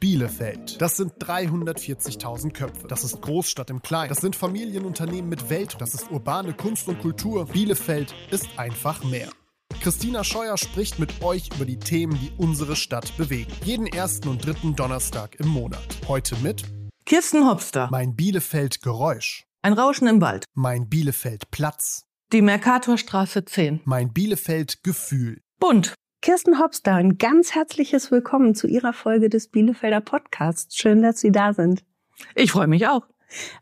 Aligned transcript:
Bielefeld. 0.00 0.80
Das 0.80 0.96
sind 0.96 1.14
340.000 1.14 2.52
Köpfe. 2.52 2.86
Das 2.86 3.02
ist 3.02 3.20
Großstadt 3.20 3.70
im 3.70 3.82
Kleinen. 3.82 4.08
Das 4.08 4.18
sind 4.18 4.36
Familienunternehmen 4.36 5.28
mit 5.28 5.50
Welt. 5.50 5.76
Das 5.80 5.92
ist 5.92 6.10
urbane 6.10 6.52
Kunst 6.52 6.86
und 6.88 7.00
Kultur. 7.00 7.46
Bielefeld 7.46 8.14
ist 8.30 8.46
einfach 8.56 9.02
mehr. 9.02 9.28
Christina 9.80 10.22
Scheuer 10.22 10.56
spricht 10.56 10.98
mit 10.98 11.22
euch 11.22 11.50
über 11.54 11.64
die 11.64 11.78
Themen, 11.78 12.18
die 12.20 12.30
unsere 12.36 12.76
Stadt 12.76 13.16
bewegen. 13.16 13.52
Jeden 13.64 13.86
ersten 13.86 14.28
und 14.28 14.46
dritten 14.46 14.76
Donnerstag 14.76 15.34
im 15.40 15.48
Monat. 15.48 15.86
Heute 16.06 16.36
mit 16.36 16.62
Kirsten 17.04 17.48
Hopster. 17.48 17.88
Mein 17.90 18.14
Bielefeld 18.14 18.82
Geräusch. 18.82 19.44
Ein 19.62 19.72
Rauschen 19.72 20.06
im 20.06 20.20
Wald. 20.20 20.44
Mein 20.54 20.88
Bielefeld 20.88 21.50
Platz. 21.50 22.04
Die 22.32 22.42
Mercatorstraße 22.42 23.44
10. 23.44 23.80
Mein 23.84 24.12
Bielefeld 24.12 24.84
Gefühl. 24.84 25.40
Bunt. 25.58 25.94
Kirsten 26.20 26.58
Hopster, 26.58 26.94
ein 26.94 27.16
ganz 27.16 27.54
herzliches 27.54 28.10
Willkommen 28.10 28.56
zu 28.56 28.66
Ihrer 28.66 28.92
Folge 28.92 29.28
des 29.28 29.46
Bielefelder 29.48 30.00
Podcasts. 30.00 30.76
Schön, 30.76 31.00
dass 31.00 31.20
Sie 31.20 31.30
da 31.30 31.54
sind. 31.54 31.84
Ich 32.34 32.50
freue 32.50 32.66
mich 32.66 32.88
auch. 32.88 33.06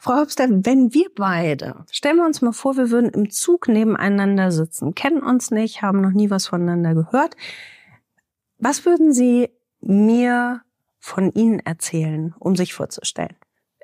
Frau 0.00 0.16
Hopster, 0.16 0.48
wenn 0.48 0.94
wir 0.94 1.10
beide, 1.14 1.84
stellen 1.90 2.16
wir 2.16 2.24
uns 2.24 2.40
mal 2.40 2.52
vor, 2.52 2.78
wir 2.78 2.90
würden 2.90 3.10
im 3.10 3.30
Zug 3.30 3.68
nebeneinander 3.68 4.52
sitzen, 4.52 4.94
kennen 4.94 5.22
uns 5.22 5.50
nicht, 5.50 5.82
haben 5.82 6.00
noch 6.00 6.12
nie 6.12 6.30
was 6.30 6.46
voneinander 6.46 6.94
gehört. 6.94 7.36
Was 8.58 8.86
würden 8.86 9.12
Sie 9.12 9.50
mir 9.80 10.62
von 10.98 11.32
Ihnen 11.32 11.60
erzählen, 11.60 12.34
um 12.38 12.56
sich 12.56 12.72
vorzustellen? 12.72 13.36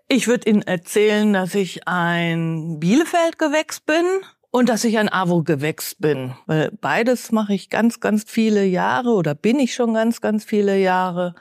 Ich 0.09 0.29
würde 0.29 0.49
Ihnen 0.49 0.63
erzählen, 0.63 1.31
dass 1.33 1.55
ich 1.55 1.87
ein 1.87 2.79
Bielefeld-Gewächs 2.81 3.81
bin 3.81 4.07
und 4.53 4.69
dass 4.69 4.85
ich 4.85 4.99
ein 4.99 5.13
AWO-Gewächs 5.13 5.97
bin. 5.97 6.35
Weil 6.47 6.71
beides 6.81 7.33
mache 7.33 7.55
ich 7.55 7.71
ganz, 7.71 7.99
ganz 7.99 8.25
viele 8.29 8.65
Jahre 8.65 9.11
oder 9.11 9.35
bin 9.35 9.59
ich 9.59 9.75
schon 9.75 9.95
ganz, 9.95 10.21
ganz 10.21 10.45
viele 10.45 10.79
Jahre. 10.79 11.35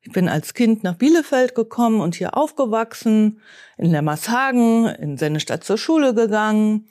Ich 0.00 0.12
bin 0.12 0.28
als 0.28 0.54
Kind 0.54 0.82
nach 0.82 0.94
Bielefeld 0.94 1.54
gekommen 1.54 2.00
und 2.00 2.14
hier 2.14 2.36
aufgewachsen, 2.36 3.40
in 3.76 3.90
Lemmershagen, 3.90 4.86
in 4.86 5.18
Sennestadt 5.18 5.64
zur 5.64 5.76
Schule 5.76 6.14
gegangen 6.14 6.88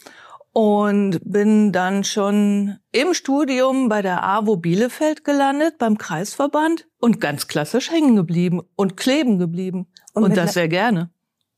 und 0.53 1.19
bin 1.23 1.71
dann 1.71 2.03
schon 2.03 2.77
im 2.91 3.13
Studium 3.13 3.87
bei 3.87 4.01
der 4.01 4.23
AWO 4.23 4.57
Bielefeld 4.57 5.23
gelandet, 5.23 5.77
beim 5.77 5.97
Kreisverband 5.97 6.87
und 6.99 7.21
ganz 7.21 7.47
klassisch 7.47 7.91
hängen 7.91 8.17
geblieben 8.17 8.61
und 8.75 8.97
kleben 8.97 9.39
geblieben. 9.39 9.87
Und, 10.13 10.23
und 10.23 10.37
das 10.37 10.53
sehr 10.53 10.67
gerne. 10.67 11.11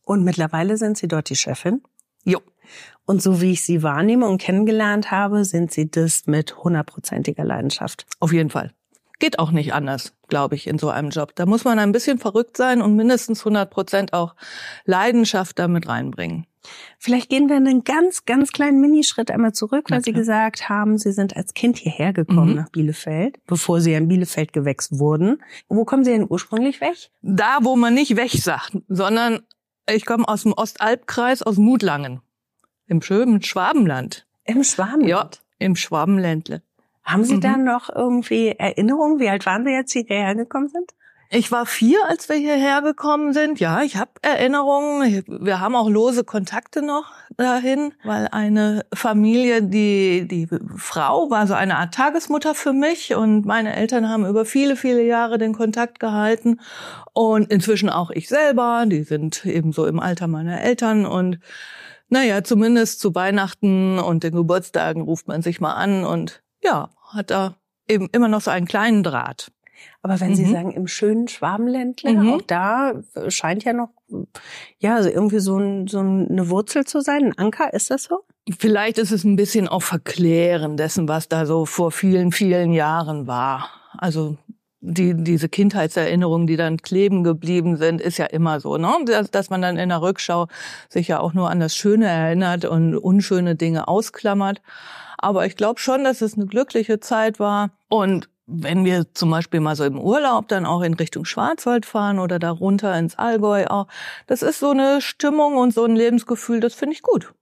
Und 0.06 0.24
mittlerweile 0.24 0.78
sind 0.78 0.98
Sie 0.98 1.08
dort 1.08 1.30
die 1.30 1.36
Chefin? 1.36 1.82
Jo. 2.24 2.42
Und 3.06 3.22
so 3.22 3.42
wie 3.42 3.52
ich 3.52 3.66
sie 3.66 3.84
wahrnehme 3.84 4.28
und 4.28 4.40
kennengelernt 4.40 5.12
habe, 5.12 5.44
sind 5.46 5.72
sie 5.72 5.90
das 5.90 6.26
mit 6.26 6.58
hundertprozentiger 6.58 7.44
Leidenschaft. 7.44 8.06
Auf 8.20 8.32
jeden 8.32 8.50
Fall. 8.50 8.72
Geht 9.20 9.40
auch 9.40 9.52
nicht 9.52 9.74
anders, 9.74 10.14
glaube 10.28 10.56
ich, 10.56 10.68
in 10.68 10.80
so 10.80 10.90
einem 10.90 11.10
Job. 11.10 11.36
Da 11.36 11.46
muss 11.46 11.64
man 11.64 11.80
ein 11.80 11.92
bisschen 11.92 12.18
verrückt 12.18 12.58
sein 12.58 12.82
und 12.82 12.96
mindestens 12.96 13.42
100 13.42 13.70
Prozent 13.70 14.14
auch 14.14 14.36
Leidenschaft 14.86 15.60
damit 15.60 15.88
reinbringen. 15.88 16.46
Vielleicht 16.98 17.30
gehen 17.30 17.50
wir 17.50 17.58
einen 17.58 17.84
ganz, 17.84 18.26
ganz 18.26 18.52
kleinen 18.52 18.80
Minischritt 18.80 19.32
einmal 19.32 19.54
zurück, 19.54 19.88
weil 19.90 20.04
Sie 20.04 20.14
gesagt 20.14 20.70
haben, 20.70 20.98
Sie 20.98 21.12
sind 21.12 21.36
als 21.36 21.54
Kind 21.54 21.78
hierher 21.78 22.14
gekommen 22.14 22.52
mhm. 22.52 22.56
nach 22.56 22.70
Bielefeld, 22.70 23.38
bevor 23.46 23.82
Sie 23.82 23.94
in 23.94 24.08
Bielefeld 24.08 24.54
gewächst 24.54 24.98
wurden. 24.98 25.42
Wo 25.68 25.84
kommen 25.84 26.06
Sie 26.06 26.12
denn 26.12 26.26
ursprünglich 26.28 26.80
weg? 26.82 27.12
Da, 27.22 27.60
wo 27.62 27.76
man 27.76 27.94
nicht 27.94 28.16
weg 28.16 28.32
sagt, 28.32 28.78
sondern 28.88 29.42
ich 29.90 30.06
komme 30.06 30.28
aus 30.28 30.44
dem 30.44 30.54
Ostalbkreis, 30.54 31.44
aus 31.44 31.58
Mutlangen. 31.58 32.22
Im 32.88 33.02
schönen 33.02 33.42
Schwabenland. 33.42 34.26
Im 34.46 34.64
Schwabenland? 34.64 35.08
Ja, 35.08 35.30
im 35.60 35.76
Schwabenländle. 35.76 36.62
Haben 37.04 37.24
Sie 37.24 37.36
mhm. 37.36 37.42
da 37.42 37.58
noch 37.58 37.90
irgendwie 37.94 38.50
Erinnerungen? 38.50 39.20
Wie 39.20 39.30
alt 39.30 39.46
waren 39.46 39.66
Sie, 39.66 39.76
als 39.76 39.92
Sie 39.92 40.04
hierher 40.04 40.36
gekommen 40.36 40.70
sind? 40.70 40.94
Ich 41.36 41.52
war 41.52 41.66
vier, 41.66 41.98
als 42.08 42.30
wir 42.30 42.36
hierher 42.36 42.84
gekommen 42.84 43.34
sind. 43.34 43.60
Ja, 43.60 43.82
ich 43.82 43.98
habe 43.98 44.12
Erinnerungen. 44.22 45.24
Wir 45.28 45.60
haben 45.60 45.76
auch 45.76 45.90
lose 45.90 46.24
Kontakte 46.24 46.84
noch 46.84 47.06
dahin, 47.38 47.94
weil 48.04 48.28
eine 48.32 48.86
Familie, 48.94 49.64
die 49.64 50.28
die 50.28 50.48
Frau 50.78 51.32
war 51.32 51.48
so 51.48 51.56
eine 51.56 51.78
Art 51.78 51.96
Tagesmutter 51.96 52.54
für 52.54 52.72
mich 52.72 53.16
und 53.16 53.48
meine 53.48 53.76
Eltern 53.76 54.10
haben 54.10 54.28
über 54.28 54.46
viele, 54.46 54.76
viele 54.76 55.04
Jahre 55.04 55.40
den 55.40 55.54
Kontakt 55.54 56.00
gehalten 56.00 56.60
und 57.14 57.52
inzwischen 57.52 57.90
auch 57.90 58.12
ich 58.12 58.30
selber. 58.30 58.84
Die 58.86 59.02
sind 59.02 59.44
eben 59.44 59.72
so 59.72 59.88
im 59.88 60.00
Alter 60.00 60.28
meiner 60.28 60.62
Eltern 60.62 61.08
und 61.08 61.40
naja, 62.14 62.44
zumindest 62.44 63.00
zu 63.00 63.16
Weihnachten 63.16 63.98
und 63.98 64.24
den 64.24 64.36
Geburtstagen 64.36 65.02
ruft 65.02 65.28
man 65.28 65.42
sich 65.42 65.60
mal 65.60 65.74
an 65.74 66.06
und 66.06 66.44
ja, 66.64 66.92
hat 67.08 67.32
da 67.32 67.56
eben 67.90 68.08
immer 68.12 68.28
noch 68.28 68.42
so 68.42 68.52
einen 68.52 68.68
kleinen 68.68 69.02
Draht. 69.02 69.52
Aber 70.04 70.20
wenn 70.20 70.30
mhm. 70.30 70.36
Sie 70.36 70.46
sagen, 70.46 70.72
im 70.72 70.86
schönen 70.86 71.28
Schwabenländle, 71.28 72.14
mhm. 72.14 72.34
auch 72.34 72.42
da 72.44 72.94
scheint 73.30 73.64
ja 73.64 73.74
noch, 73.74 73.90
ja, 74.78 74.96
also 74.96 75.10
irgendwie 75.10 75.40
so, 75.40 75.58
ein, 75.58 75.88
so 75.88 76.00
eine 76.00 76.50
Wurzel 76.50 76.86
zu 76.86 77.02
sein, 77.02 77.26
ein 77.26 77.38
Anker, 77.38 77.74
ist 77.74 77.90
das 77.90 78.04
so? 78.04 78.20
Vielleicht 78.60 79.00
ist 79.00 79.12
es 79.12 79.24
ein 79.24 79.36
bisschen 79.36 79.68
auch 79.68 79.82
Verklären 79.82 80.78
dessen, 80.78 81.08
was 81.08 81.30
da 81.30 81.48
so 81.48 81.66
vor 81.66 81.92
vielen, 81.92 82.32
vielen 82.32 82.74
Jahren 82.74 83.26
war. 83.26 83.70
Also 83.98 84.38
die, 84.86 85.14
diese 85.16 85.48
Kindheitserinnerungen, 85.48 86.46
die 86.46 86.58
dann 86.58 86.78
kleben 86.78 87.24
geblieben 87.24 87.78
sind, 87.78 88.02
ist 88.02 88.18
ja 88.18 88.26
immer 88.26 88.60
so, 88.60 88.78
ne? 88.78 88.94
Dass, 89.06 89.32
dass 89.32 89.50
man 89.50 89.62
dann 89.62 89.78
in 89.78 89.90
der 89.90 90.02
Rückschau 90.02 90.48
sich 90.90 91.08
ja 91.08 91.20
auch 91.22 91.34
nur 91.34 91.50
an 91.50 91.62
das 91.62 91.76
Schöne 91.76 92.08
erinnert 92.08 92.66
und 92.66 92.98
unschöne 92.98 93.56
Dinge 93.56 93.88
ausklammert. 93.88 94.62
Aber 95.18 95.46
ich 95.46 95.56
glaube 95.56 95.80
schon, 95.80 96.04
dass 96.04 96.22
es 96.22 96.36
eine 96.36 96.48
glückliche 96.48 97.00
Zeit 97.00 97.40
war. 97.40 97.70
Und 97.88 98.30
wenn 98.46 98.84
wir 98.84 99.06
zum 99.14 99.32
Beispiel 99.32 99.62
mal 99.62 99.78
so 99.78 99.86
im 99.86 99.98
Urlaub 99.98 100.50
dann 100.50 100.66
auch 100.66 100.82
in 100.82 100.96
Richtung 100.96 101.24
Schwarzwald 101.24 101.86
fahren 101.86 102.20
oder 102.20 102.38
da 102.38 102.52
runter 102.52 102.98
ins 102.98 103.18
Allgäu 103.18 103.66
auch, 103.68 103.88
das 104.28 104.42
ist 104.42 104.60
so 104.60 104.72
eine 104.72 105.00
Stimmung 105.00 105.56
und 105.56 105.74
so 105.74 105.86
ein 105.86 105.96
Lebensgefühl, 105.96 106.60
das 106.60 106.74
finde 106.74 106.96
ich 106.96 107.04
gut. 107.04 107.34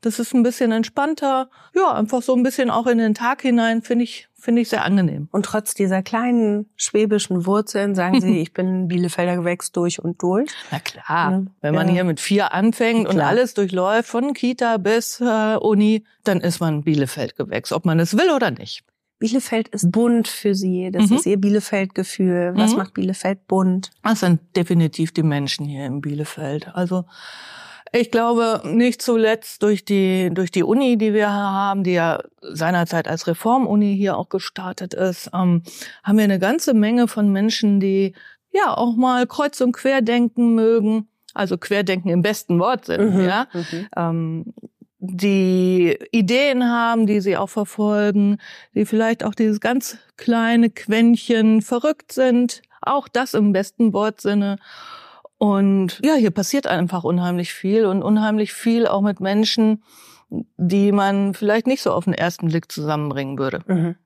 Das 0.00 0.18
ist 0.18 0.32
ein 0.32 0.42
bisschen 0.42 0.72
entspannter. 0.72 1.50
Ja, 1.74 1.92
einfach 1.92 2.22
so 2.22 2.34
ein 2.34 2.42
bisschen 2.42 2.70
auch 2.70 2.86
in 2.86 2.98
den 2.98 3.14
Tag 3.14 3.42
hinein 3.42 3.82
finde 3.82 4.04
ich, 4.04 4.27
finde 4.38 4.62
ich 4.62 4.68
sehr 4.68 4.84
angenehm. 4.84 5.28
Und 5.32 5.44
trotz 5.44 5.74
dieser 5.74 6.02
kleinen 6.02 6.66
schwäbischen 6.76 7.44
Wurzeln 7.44 7.94
sagen 7.94 8.20
Sie, 8.20 8.38
ich 8.42 8.52
bin 8.52 8.88
Bielefelder 8.88 9.36
Gewächs 9.36 9.72
durch 9.72 10.02
und 10.02 10.22
durch. 10.22 10.50
Na 10.70 10.78
klar. 10.78 11.32
Ja. 11.32 11.42
Wenn 11.60 11.74
man 11.74 11.88
ja. 11.88 11.94
hier 11.94 12.04
mit 12.04 12.20
vier 12.20 12.52
anfängt 12.52 13.08
und 13.08 13.20
alles 13.20 13.54
durchläuft, 13.54 14.08
von 14.08 14.32
Kita 14.32 14.76
bis 14.76 15.20
äh, 15.20 15.56
Uni, 15.56 16.04
dann 16.24 16.40
ist 16.40 16.60
man 16.60 16.82
Bielefeld 16.82 17.36
Gewächs, 17.36 17.72
ob 17.72 17.84
man 17.84 17.98
es 17.98 18.16
will 18.16 18.30
oder 18.30 18.50
nicht. 18.50 18.84
Bielefeld 19.18 19.68
ist 19.68 19.90
bunt 19.90 20.28
für 20.28 20.54
Sie. 20.54 20.90
Das 20.92 21.10
mhm. 21.10 21.16
ist 21.16 21.26
Ihr 21.26 21.38
Bielefeld-Gefühl. 21.38 22.52
Was 22.54 22.72
mhm. 22.72 22.78
macht 22.78 22.94
Bielefeld 22.94 23.46
bunt? 23.48 23.90
Das 24.04 24.20
sind 24.20 24.40
definitiv 24.54 25.12
die 25.12 25.24
Menschen 25.24 25.66
hier 25.66 25.86
im 25.86 26.00
Bielefeld. 26.00 26.68
Also 26.74 27.04
ich 27.92 28.10
glaube, 28.10 28.62
nicht 28.64 29.02
zuletzt 29.02 29.62
durch 29.62 29.84
die, 29.84 30.30
durch 30.32 30.50
die 30.50 30.62
Uni, 30.62 30.98
die 30.98 31.14
wir 31.14 31.30
haben, 31.30 31.84
die 31.84 31.92
ja 31.92 32.20
seinerzeit 32.40 33.08
als 33.08 33.26
Reformuni 33.26 33.96
hier 33.96 34.16
auch 34.16 34.28
gestartet 34.28 34.94
ist, 34.94 35.30
ähm, 35.34 35.62
haben 36.02 36.18
wir 36.18 36.24
eine 36.24 36.38
ganze 36.38 36.74
Menge 36.74 37.08
von 37.08 37.32
Menschen, 37.32 37.80
die 37.80 38.14
ja 38.52 38.76
auch 38.76 38.96
mal 38.96 39.26
kreuz 39.26 39.60
und 39.60 39.72
quer 39.72 40.02
denken 40.02 40.54
mögen. 40.54 41.08
Also 41.34 41.56
querdenken 41.56 42.08
im 42.10 42.22
besten 42.22 42.58
Wortsinn, 42.58 43.14
mhm. 43.14 43.20
ja. 43.20 43.46
Mhm. 43.52 43.88
Ähm, 43.96 44.54
die 44.98 45.96
Ideen 46.10 46.64
haben, 46.64 47.06
die 47.06 47.20
sie 47.20 47.36
auch 47.36 47.48
verfolgen, 47.48 48.38
die 48.74 48.84
vielleicht 48.84 49.22
auch 49.22 49.34
dieses 49.34 49.60
ganz 49.60 49.98
kleine 50.16 50.70
Quäntchen 50.70 51.62
verrückt 51.62 52.10
sind, 52.12 52.62
auch 52.82 53.06
das 53.06 53.34
im 53.34 53.52
besten 53.52 53.92
Wortsinne. 53.92 54.58
Und 55.38 56.00
ja, 56.04 56.14
hier 56.14 56.32
passiert 56.32 56.66
einfach 56.66 57.04
unheimlich 57.04 57.52
viel 57.52 57.86
und 57.86 58.02
unheimlich 58.02 58.52
viel 58.52 58.86
auch 58.88 59.02
mit 59.02 59.20
Menschen, 59.20 59.84
die 60.30 60.92
man 60.92 61.32
vielleicht 61.32 61.66
nicht 61.66 61.80
so 61.80 61.92
auf 61.92 62.04
den 62.04 62.14
ersten 62.14 62.48
Blick 62.48 62.70
zusammenbringen 62.70 63.38
würde. 63.38 63.60
Mhm. 63.66 63.96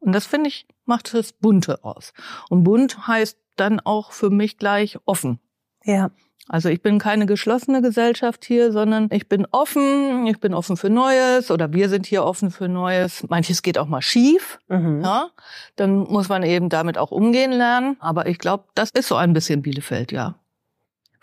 Und 0.00 0.12
das 0.12 0.26
finde 0.26 0.48
ich, 0.48 0.66
macht 0.86 1.12
das 1.14 1.32
Bunte 1.32 1.84
aus. 1.84 2.12
Und 2.48 2.64
bunt 2.64 3.06
heißt 3.06 3.38
dann 3.56 3.80
auch 3.80 4.12
für 4.12 4.30
mich 4.30 4.56
gleich 4.56 4.98
offen. 5.04 5.40
Ja. 5.84 6.10
Also 6.48 6.68
ich 6.68 6.80
bin 6.80 7.00
keine 7.00 7.26
geschlossene 7.26 7.82
Gesellschaft 7.82 8.44
hier, 8.44 8.70
sondern 8.70 9.08
ich 9.10 9.28
bin 9.28 9.48
offen, 9.50 10.28
ich 10.28 10.38
bin 10.38 10.54
offen 10.54 10.76
für 10.76 10.88
Neues 10.88 11.50
oder 11.50 11.72
wir 11.72 11.88
sind 11.88 12.06
hier 12.06 12.24
offen 12.24 12.52
für 12.52 12.68
Neues. 12.68 13.28
Manches 13.28 13.62
geht 13.62 13.78
auch 13.78 13.88
mal 13.88 14.02
schief, 14.02 14.60
mhm. 14.68 15.02
ja. 15.02 15.30
Dann 15.74 15.98
muss 16.04 16.28
man 16.28 16.44
eben 16.44 16.68
damit 16.68 16.98
auch 16.98 17.10
umgehen 17.10 17.50
lernen. 17.50 17.96
Aber 17.98 18.26
ich 18.26 18.38
glaube, 18.38 18.64
das 18.74 18.90
ist 18.90 19.08
so 19.08 19.16
ein 19.16 19.32
bisschen 19.32 19.60
Bielefeld, 19.60 20.12
ja 20.12 20.36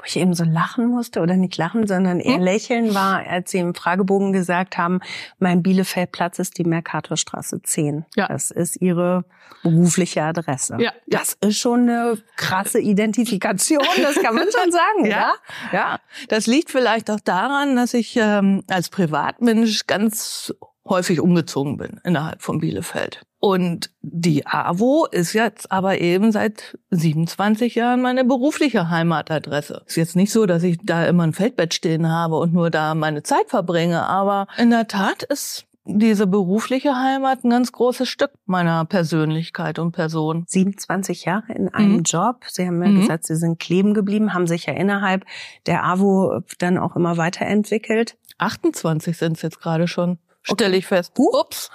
wo 0.04 0.06
ich 0.06 0.18
eben 0.18 0.34
so 0.34 0.44
lachen 0.44 0.88
musste 0.88 1.22
oder 1.22 1.38
nicht 1.38 1.56
lachen, 1.56 1.88
sondern 1.88 2.20
eher 2.20 2.36
hm? 2.36 2.44
lächeln 2.44 2.94
war, 2.94 3.26
als 3.26 3.52
Sie 3.52 3.60
im 3.60 3.74
Fragebogen 3.74 4.34
gesagt 4.34 4.78
haben, 4.78 5.00
mein 5.40 5.64
Bielefeldplatz 5.64 6.40
ist 6.40 6.58
die 6.58 6.66
Mercatorstraße 6.66 7.62
10. 7.62 8.06
Ja. 8.18 8.28
Das 8.28 8.52
ist 8.52 8.82
Ihre 8.82 9.24
berufliche 9.64 10.24
Adresse. 10.24 10.76
Ja. 10.80 10.92
Das 11.08 11.38
ist 11.40 11.58
schon 11.58 11.84
eine 11.90 12.18
krasse 12.36 12.82
Identifikation, 12.82 13.80
das 14.02 14.16
kann 14.16 14.36
man 14.36 14.48
schon 14.52 14.72
sagen, 14.74 15.06
ja? 15.06 15.34
Ja, 15.72 15.72
ja. 15.72 16.00
das 16.28 16.48
liegt 16.48 16.70
vielleicht 16.70 17.10
auch 17.10 17.22
daran, 17.22 17.78
dass 17.78 17.94
ich 17.94 18.18
ähm, 18.18 18.64
als 18.68 18.90
Privatmensch 18.90 19.88
ganz 19.88 20.54
häufig 20.86 21.22
umgezogen 21.22 21.78
bin 21.78 22.00
innerhalb 22.04 22.42
von 22.42 22.60
Bielefeld. 22.60 23.22
Und 23.40 23.90
die 24.02 24.48
AWO 24.48 25.06
ist 25.06 25.34
jetzt 25.34 25.72
aber 25.72 26.00
eben 26.00 26.32
seit 26.32 26.78
27 26.92 27.76
Jahren 27.76 28.02
meine 28.02 28.24
berufliche 28.24 28.90
Heimatadresse. 28.90 29.84
Ist 29.86 29.98
jetzt 29.98 30.16
nicht 30.16 30.32
so, 30.32 30.46
dass 30.46 30.64
ich 30.64 30.78
da 30.82 31.06
immer 31.06 31.24
ein 31.24 31.34
Feldbett 31.34 31.74
stehen 31.74 32.10
habe 32.10 32.38
und 32.38 32.54
nur 32.54 32.70
da 32.70 32.96
meine 32.96 33.24
Zeit 33.24 33.50
verbringe, 33.50 34.08
aber 34.08 34.48
in 34.58 34.70
der 34.70 34.88
Tat 34.88 35.24
ist 35.24 35.66
diese 35.86 36.28
berufliche 36.28 36.96
Heimat 36.96 37.44
ein 37.44 37.50
ganz 37.50 37.72
großes 37.72 38.08
Stück 38.08 38.32
meiner 38.46 38.86
Persönlichkeit 38.86 39.80
und 39.80 39.92
Person. 39.92 40.46
27 40.48 41.26
Jahre 41.26 41.52
in 41.54 41.68
einem 41.70 41.98
mhm. 41.98 42.04
Job. 42.04 42.46
Sie 42.48 42.66
haben 42.66 42.82
ja 42.82 42.90
mhm. 42.90 43.02
gesagt, 43.02 43.26
Sie 43.26 43.36
sind 43.36 43.60
kleben 43.60 43.94
geblieben, 43.94 44.34
haben 44.34 44.48
sich 44.48 44.66
ja 44.66 44.74
innerhalb 44.74 45.26
der 45.66 45.84
AWO 45.84 46.42
dann 46.60 46.78
auch 46.78 46.96
immer 46.96 47.18
weiterentwickelt. 47.18 48.16
28 48.38 49.18
sind 49.18 49.36
es 49.36 49.42
jetzt 49.42 49.60
gerade 49.60 49.88
schon 49.88 50.20
stelle 50.44 50.78
ich 50.78 50.86
fest. 50.86 51.14
Ups. 51.18 51.70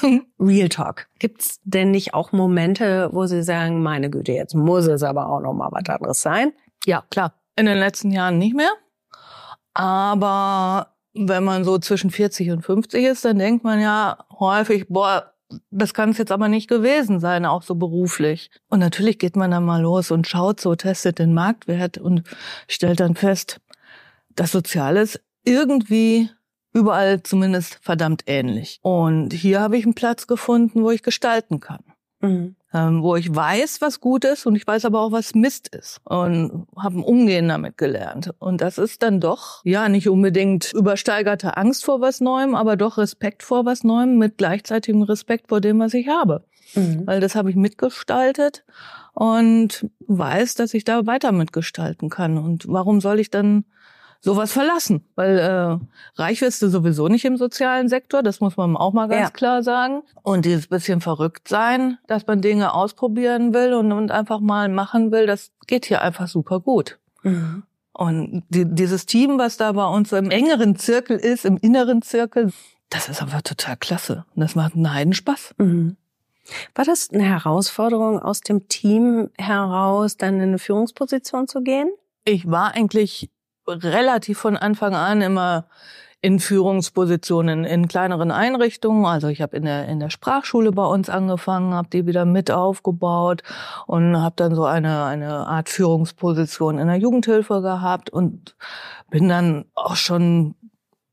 Real 0.40 0.68
Talk. 0.68 1.06
Gibt's 1.18 1.60
denn 1.64 1.90
nicht 1.90 2.14
auch 2.14 2.32
Momente, 2.32 3.10
wo 3.12 3.26
Sie 3.26 3.42
sagen, 3.42 3.82
meine 3.82 4.10
Güte, 4.10 4.32
jetzt 4.32 4.54
muss 4.54 4.86
es 4.86 5.02
aber 5.02 5.28
auch 5.28 5.40
noch 5.40 5.52
mal 5.52 5.68
was 5.70 5.88
anderes 5.88 6.20
sein? 6.20 6.52
Ja, 6.84 7.04
klar. 7.10 7.34
In 7.56 7.66
den 7.66 7.78
letzten 7.78 8.10
Jahren 8.10 8.38
nicht 8.38 8.54
mehr. 8.54 8.72
Aber 9.74 10.94
wenn 11.14 11.44
man 11.44 11.64
so 11.64 11.78
zwischen 11.78 12.10
40 12.10 12.50
und 12.50 12.62
50 12.62 13.04
ist, 13.04 13.24
dann 13.24 13.38
denkt 13.38 13.64
man 13.64 13.80
ja 13.80 14.18
häufig, 14.38 14.86
boah, 14.88 15.32
das 15.70 15.94
kann 15.94 16.10
es 16.10 16.18
jetzt 16.18 16.32
aber 16.32 16.48
nicht 16.48 16.68
gewesen 16.68 17.20
sein, 17.20 17.46
auch 17.46 17.62
so 17.62 17.74
beruflich. 17.74 18.50
Und 18.68 18.80
natürlich 18.80 19.18
geht 19.18 19.36
man 19.36 19.50
dann 19.50 19.64
mal 19.64 19.80
los 19.80 20.10
und 20.10 20.26
schaut 20.26 20.60
so, 20.60 20.74
testet 20.74 21.18
den 21.18 21.34
Marktwert 21.34 21.98
und 21.98 22.22
stellt 22.68 23.00
dann 23.00 23.14
fest, 23.14 23.60
das 24.34 24.52
Soziale 24.52 25.00
ist 25.00 25.20
irgendwie 25.44 26.30
überall 26.76 27.22
zumindest 27.22 27.78
verdammt 27.82 28.24
ähnlich. 28.26 28.78
Und 28.82 29.32
hier 29.32 29.60
habe 29.60 29.76
ich 29.76 29.84
einen 29.84 29.94
Platz 29.94 30.26
gefunden, 30.26 30.82
wo 30.82 30.90
ich 30.90 31.02
gestalten 31.02 31.58
kann. 31.60 31.82
Mhm. 32.20 32.56
Ähm, 32.72 33.02
wo 33.02 33.16
ich 33.16 33.34
weiß, 33.34 33.80
was 33.80 34.00
gut 34.00 34.24
ist 34.24 34.46
und 34.46 34.56
ich 34.56 34.66
weiß 34.66 34.84
aber 34.84 35.00
auch, 35.00 35.12
was 35.12 35.34
Mist 35.34 35.68
ist 35.74 36.00
und 36.04 36.66
habe 36.76 36.98
ein 36.98 37.02
Umgehen 37.02 37.48
damit 37.48 37.78
gelernt. 37.78 38.34
Und 38.38 38.60
das 38.60 38.78
ist 38.78 39.02
dann 39.02 39.20
doch, 39.20 39.62
ja, 39.64 39.88
nicht 39.88 40.08
unbedingt 40.08 40.72
übersteigerte 40.72 41.56
Angst 41.56 41.84
vor 41.84 42.00
was 42.00 42.20
Neuem, 42.20 42.54
aber 42.54 42.76
doch 42.76 42.98
Respekt 42.98 43.42
vor 43.42 43.64
was 43.64 43.84
Neuem 43.84 44.18
mit 44.18 44.36
gleichzeitigem 44.36 45.02
Respekt 45.02 45.48
vor 45.48 45.60
dem, 45.60 45.78
was 45.78 45.94
ich 45.94 46.08
habe. 46.08 46.44
Mhm. 46.74 47.06
Weil 47.06 47.20
das 47.20 47.34
habe 47.34 47.50
ich 47.50 47.56
mitgestaltet 47.56 48.64
und 49.14 49.88
weiß, 50.06 50.54
dass 50.56 50.74
ich 50.74 50.84
da 50.84 51.06
weiter 51.06 51.32
mitgestalten 51.32 52.10
kann. 52.10 52.36
Und 52.36 52.66
warum 52.68 53.00
soll 53.00 53.20
ich 53.20 53.30
dann 53.30 53.64
sowas 54.26 54.52
verlassen, 54.52 55.04
weil 55.14 55.38
äh, 55.38 56.20
reich 56.20 56.40
wirst 56.40 56.60
du 56.60 56.68
sowieso 56.68 57.06
nicht 57.06 57.24
im 57.24 57.36
sozialen 57.36 57.88
Sektor, 57.88 58.24
das 58.24 58.40
muss 58.40 58.56
man 58.56 58.76
auch 58.76 58.92
mal 58.92 59.06
ganz 59.06 59.28
ja. 59.28 59.30
klar 59.30 59.62
sagen. 59.62 60.02
Und 60.24 60.44
dieses 60.44 60.66
bisschen 60.66 61.00
verrückt 61.00 61.46
sein, 61.46 61.98
dass 62.08 62.26
man 62.26 62.42
Dinge 62.42 62.74
ausprobieren 62.74 63.54
will 63.54 63.72
und, 63.72 63.92
und 63.92 64.10
einfach 64.10 64.40
mal 64.40 64.68
machen 64.68 65.12
will, 65.12 65.26
das 65.26 65.52
geht 65.68 65.86
hier 65.86 66.02
einfach 66.02 66.26
super 66.26 66.58
gut. 66.58 66.98
Mhm. 67.22 67.62
Und 67.92 68.42
die, 68.48 68.64
dieses 68.66 69.06
Team, 69.06 69.38
was 69.38 69.58
da 69.58 69.70
bei 69.70 69.86
uns 69.86 70.10
im 70.10 70.32
engeren 70.32 70.74
Zirkel 70.74 71.16
ist, 71.18 71.44
im 71.44 71.56
inneren 71.58 72.02
Zirkel, 72.02 72.52
das 72.90 73.08
ist 73.08 73.22
einfach 73.22 73.42
total 73.42 73.76
klasse. 73.76 74.24
Und 74.34 74.40
das 74.40 74.56
macht 74.56 74.74
einen 74.74 74.92
Heidenspaß. 74.92 75.54
Mhm. 75.58 75.96
War 76.74 76.84
das 76.84 77.10
eine 77.12 77.22
Herausforderung, 77.22 78.18
aus 78.18 78.40
dem 78.40 78.66
Team 78.66 79.30
heraus 79.38 80.16
dann 80.16 80.34
in 80.36 80.42
eine 80.42 80.58
Führungsposition 80.58 81.46
zu 81.46 81.62
gehen? 81.62 81.88
Ich 82.24 82.50
war 82.50 82.74
eigentlich 82.74 83.30
relativ 83.66 84.38
von 84.38 84.56
Anfang 84.56 84.94
an 84.94 85.22
immer 85.22 85.66
in 86.22 86.40
Führungspositionen 86.40 87.64
in 87.64 87.88
kleineren 87.88 88.30
Einrichtungen. 88.30 89.04
Also 89.04 89.28
ich 89.28 89.42
habe 89.42 89.56
in 89.56 89.64
der 89.64 89.86
in 89.86 90.00
der 90.00 90.10
Sprachschule 90.10 90.72
bei 90.72 90.84
uns 90.84 91.08
angefangen, 91.08 91.74
habe 91.74 91.88
die 91.92 92.06
wieder 92.06 92.24
mit 92.24 92.50
aufgebaut 92.50 93.42
und 93.86 94.16
habe 94.20 94.34
dann 94.36 94.54
so 94.54 94.64
eine 94.64 95.04
eine 95.04 95.46
Art 95.46 95.68
Führungsposition 95.68 96.78
in 96.78 96.88
der 96.88 96.96
Jugendhilfe 96.96 97.60
gehabt 97.60 98.10
und 98.10 98.56
bin 99.10 99.28
dann 99.28 99.66
auch 99.74 99.96
schon 99.96 100.54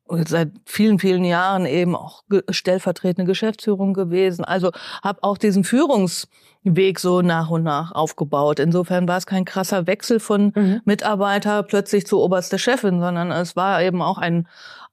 seit 0.07 0.51
vielen, 0.65 0.99
vielen 0.99 1.23
Jahren 1.23 1.65
eben 1.65 1.95
auch 1.95 2.23
stellvertretende 2.49 3.29
Geschäftsführung 3.29 3.93
gewesen. 3.93 4.43
Also 4.43 4.71
habe 5.01 5.23
auch 5.23 5.37
diesen 5.37 5.63
Führungsweg 5.63 6.99
so 6.99 7.21
nach 7.21 7.49
und 7.49 7.63
nach 7.63 7.93
aufgebaut. 7.93 8.59
Insofern 8.59 9.07
war 9.07 9.17
es 9.17 9.25
kein 9.25 9.45
krasser 9.45 9.87
Wechsel 9.87 10.19
von 10.19 10.51
mhm. 10.55 10.81
Mitarbeiter 10.85 11.63
plötzlich 11.63 12.05
zu 12.05 12.21
oberster 12.21 12.57
Chefin, 12.57 12.99
sondern 12.99 13.31
es 13.31 13.55
war 13.55 13.81
eben 13.81 14.01
auch 14.01 14.17
ein 14.17 14.47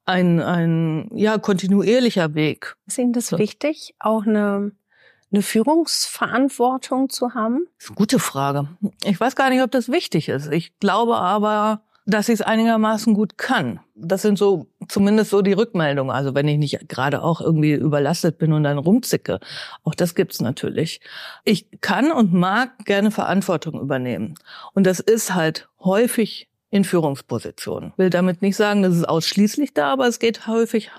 ein, 0.07 0.41
ein 0.41 1.11
ja 1.15 1.39
kontinuierlicher 1.39 2.35
Weg. 2.35 2.77
Ist 2.87 2.99
Ihnen 2.99 3.13
das 3.13 3.29
so. 3.29 3.39
wichtig, 3.39 3.95
auch 4.01 4.27
eine 4.27 4.73
eine 5.33 5.43
Führungsverantwortung 5.43 7.09
zu 7.09 7.35
haben? 7.35 7.67
Gute 7.95 8.19
Frage. 8.19 8.69
Ich 9.05 9.21
weiß 9.21 9.37
gar 9.37 9.51
nicht, 9.51 9.63
ob 9.63 9.71
das 9.71 9.89
wichtig 9.89 10.29
ist. 10.29 10.51
Ich 10.53 10.77
glaube 10.81 11.17
aber, 11.17 11.83
dass 12.07 12.29
ich 12.29 12.35
es 12.35 12.43
einigermaßen 12.43 13.15
gut 13.15 13.39
kann. 13.39 13.81
Das 13.95 14.23
sind 14.23 14.39
so 14.39 14.67
zumindest 14.89 15.31
so 15.31 15.43
die 15.43 15.53
Rückmeldungen. 15.53 16.15
Also 16.15 16.35
wenn 16.35 16.49
ich 16.49 16.59
nicht 16.59 16.89
gerade 16.89 17.23
auch 17.23 17.41
irgendwie 17.41 17.73
überlastet 17.73 18.39
bin 18.39 18.53
und 18.53 18.65
dann 18.65 18.79
rumzicke. 18.79 19.41
Auch 19.85 19.95
das 19.95 20.15
gibt's 20.15 20.41
natürlich. 20.41 21.01
Ich 21.45 21.67
kann 21.81 22.11
und 22.11 22.33
mag 22.33 22.85
gerne 22.85 23.11
Verantwortung 23.11 23.81
übernehmen. 23.81 24.35
Und 24.75 24.87
das 24.87 25.01
ist 25.01 25.35
halt 25.35 25.69
häufig 25.81 26.49
in 26.71 26.85
Führungspositionen. 26.85 27.93
Will 27.97 28.11
damit 28.11 28.43
nicht 28.43 28.57
sagen, 28.57 28.83
dass 28.83 28.95
es 28.95 29.05
ausschließlich 29.05 29.75
da, 29.75 29.93
aber 29.93 30.07
es 30.07 30.19
geht 30.19 30.47
häufig 30.47 30.91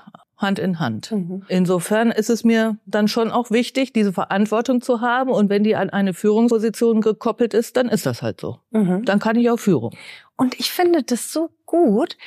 Hand 0.42 0.60
in 0.60 0.80
Hand. 0.80 1.12
Mhm. 1.12 1.44
Insofern 1.48 2.12
ist 2.12 2.30
es 2.30 2.44
mir 2.44 2.78
dann 2.86 3.08
schon 3.08 3.32
auch 3.32 3.52
wichtig, 3.52 3.94
diese 3.94 4.12
Verantwortung 4.12 4.82
zu 4.82 5.00
haben. 5.00 5.30
Und 5.30 5.50
wenn 5.50 5.64
die 5.64 5.76
an 5.76 5.90
eine 5.90 6.14
Führungsposition 6.14 7.02
gekoppelt 7.02 7.54
ist, 7.54 7.78
dann 7.78 7.88
ist 7.88 8.06
das 8.06 8.22
halt 8.22 8.42
so. 8.42 8.58
Mhm. 8.72 9.06
Dann 9.06 9.20
kann 9.20 9.36
ich 9.36 9.50
auch 9.50 9.60
Führung. 9.60 9.96
Und 10.42 10.60
ich 10.60 10.72
finde 10.72 11.04
das 11.04 11.32
so 11.32 11.52
gut, 11.68 12.18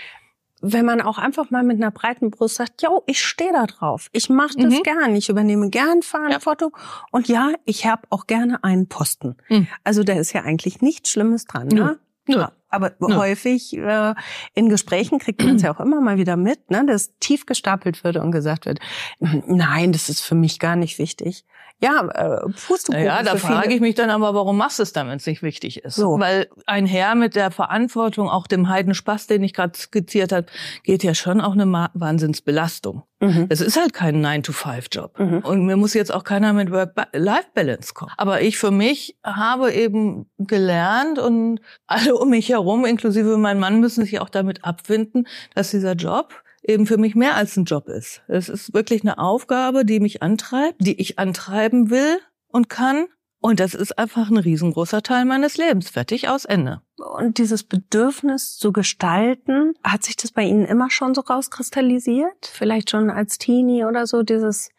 wenn 0.61 0.87
man 0.87 1.01
auch 1.01 1.19
einfach 1.19 1.51
mal 1.51 1.65
mit 1.65 1.79
einer 1.79 1.91
breiten 1.91 2.31
Brust 2.31 2.55
sagt, 2.55 2.81
yo, 2.81 3.03
ich 3.09 3.21
stehe 3.21 3.53
da 3.53 3.67
drauf. 3.67 4.09
Ich 4.13 4.29
mache 4.29 4.57
das 4.57 4.73
mhm. 4.73 4.83
gern. 4.85 5.17
Ich 5.17 5.29
übernehme 5.29 5.69
gern 5.69 6.01
Verantwortung. 6.01 6.77
Ja. 6.77 7.05
Und 7.11 7.27
ja, 7.27 7.51
ich 7.65 7.87
habe 7.87 8.03
auch 8.11 8.29
gerne 8.29 8.63
einen 8.63 8.87
Posten. 8.87 9.35
Mhm. 9.49 9.67
Also 9.83 10.05
da 10.05 10.13
ist 10.13 10.33
ja 10.33 10.43
eigentlich 10.43 10.81
nichts 10.81 11.11
Schlimmes 11.11 11.47
dran. 11.47 11.67
Ne? 11.67 11.99
Ja. 12.29 12.53
Aber 12.75 12.93
ja. 13.01 13.17
häufig 13.17 13.77
äh, 13.77 14.15
in 14.55 14.69
Gesprächen 14.69 15.19
kriegt 15.19 15.43
man 15.45 15.57
es 15.57 15.63
ja 15.63 15.75
auch 15.75 15.81
immer 15.81 16.01
mal 16.01 16.19
wieder 16.19 16.37
mit, 16.37 16.71
ne, 16.71 16.85
dass 16.87 17.17
tief 17.19 17.47
gestapelt 17.47 18.05
wird 18.05 18.17
und 18.17 18.33
gesagt 18.33 18.67
wird, 18.67 18.81
nein, 19.19 19.93
das 19.93 20.09
ist 20.09 20.21
für 20.21 20.35
mich 20.35 20.59
gar 20.59 20.77
nicht 20.77 20.99
wichtig. 20.99 21.45
Ja, 21.81 22.07
äh, 22.15 22.51
Pustekuchen. 22.67 23.05
Ja, 23.05 23.23
da 23.23 23.37
frage 23.37 23.75
ich 23.75 23.81
mich 23.81 23.95
dann 23.95 24.09
aber, 24.09 24.33
warum 24.33 24.57
machst 24.57 24.79
du 24.79 24.85
es 24.85 24.93
dann, 24.93 25.09
wenn 25.09 25.17
es 25.17 25.27
nicht 25.27 25.43
wichtig 25.43 25.85
ist? 25.85 25.97
So. 25.97 26.19
Weil 26.19 26.49
einher 26.67 27.15
mit 27.15 27.35
der 27.35 27.51
Verantwortung, 27.51 28.31
auch 28.31 28.47
dem 28.47 28.69
Heidenspaß, 28.69 29.27
den 29.27 29.43
ich 29.43 29.53
gerade 29.53 29.77
skizziert 29.77 30.33
habe, 30.33 30.47
geht 30.85 31.03
ja 31.03 31.15
schon 31.15 31.41
auch 31.41 31.53
eine 31.53 31.67
Wahnsinnsbelastung. 31.93 33.03
Mhm. 33.21 33.47
Es 33.49 33.61
ist 33.61 33.79
halt 33.79 33.93
kein 33.93 34.25
9-to-5-Job. 34.25 35.19
Mhm. 35.19 35.39
Und 35.39 35.67
mir 35.67 35.77
muss 35.77 35.95
jetzt 35.95 36.13
auch 36.15 36.25
keiner 36.25 36.53
mit 36.53 36.71
Work-Life-Balance 36.71 37.93
kommen. 37.93 38.13
Aber 38.17 38.41
ich 38.41 38.57
für 38.57 38.71
mich 38.71 39.19
habe 39.25 39.73
eben 39.73 40.27
gelernt 40.39 41.19
und 41.19 41.61
alle 41.87 42.15
um 42.15 42.31
mich 42.31 42.49
herum, 42.49 42.64
inklusive 42.85 43.37
mein 43.37 43.59
Mann, 43.59 43.81
müssen 43.81 44.05
sich 44.05 44.21
auch 44.21 44.31
damit 44.31 44.65
abfinden, 44.65 45.27
dass 45.55 45.71
dieser 45.71 45.93
Job 45.93 46.43
eben 46.63 46.87
für 46.87 46.97
mich 46.97 47.15
mehr 47.15 47.37
als 47.37 47.57
ein 47.57 47.65
Job 47.65 47.89
ist. 47.89 48.23
Es 48.27 48.49
ist 48.49 48.75
wirklich 48.75 49.03
eine 49.03 49.19
Aufgabe, 49.19 49.85
die 49.85 50.01
mich 50.01 50.23
antreibt, 50.23 50.77
die 50.79 51.01
ich 51.01 51.19
antreiben 51.19 51.91
will 51.91 52.19
und 52.49 52.69
kann. 52.69 53.07
Und 53.41 53.61
das 53.61 53.75
ist 53.75 53.99
einfach 53.99 54.31
ein 54.31 54.39
riesengroßer 54.39 55.03
Teil 55.03 55.27
meines 55.27 55.59
Lebens. 55.59 55.91
Fertig 55.91 56.31
aus 56.31 56.47
Ende. 56.47 56.81
Und 56.97 57.37
dieses 57.37 57.63
Bedürfnis 57.63 58.57
zu 58.57 58.73
gestalten, 58.73 59.75
hat 59.85 60.03
sich 60.03 60.17
das 60.17 60.33
bei 60.33 60.45
Ihnen 60.45 60.65
immer 60.65 60.91
schon 60.91 61.15
so 61.15 61.21
rauskristallisiert? 61.21 62.51
Vielleicht 62.51 62.89
schon 62.89 63.11
als 63.11 63.37
Teenie 63.37 63.85
oder 63.85 64.07
so 64.07 64.23
dieses, 64.23 64.71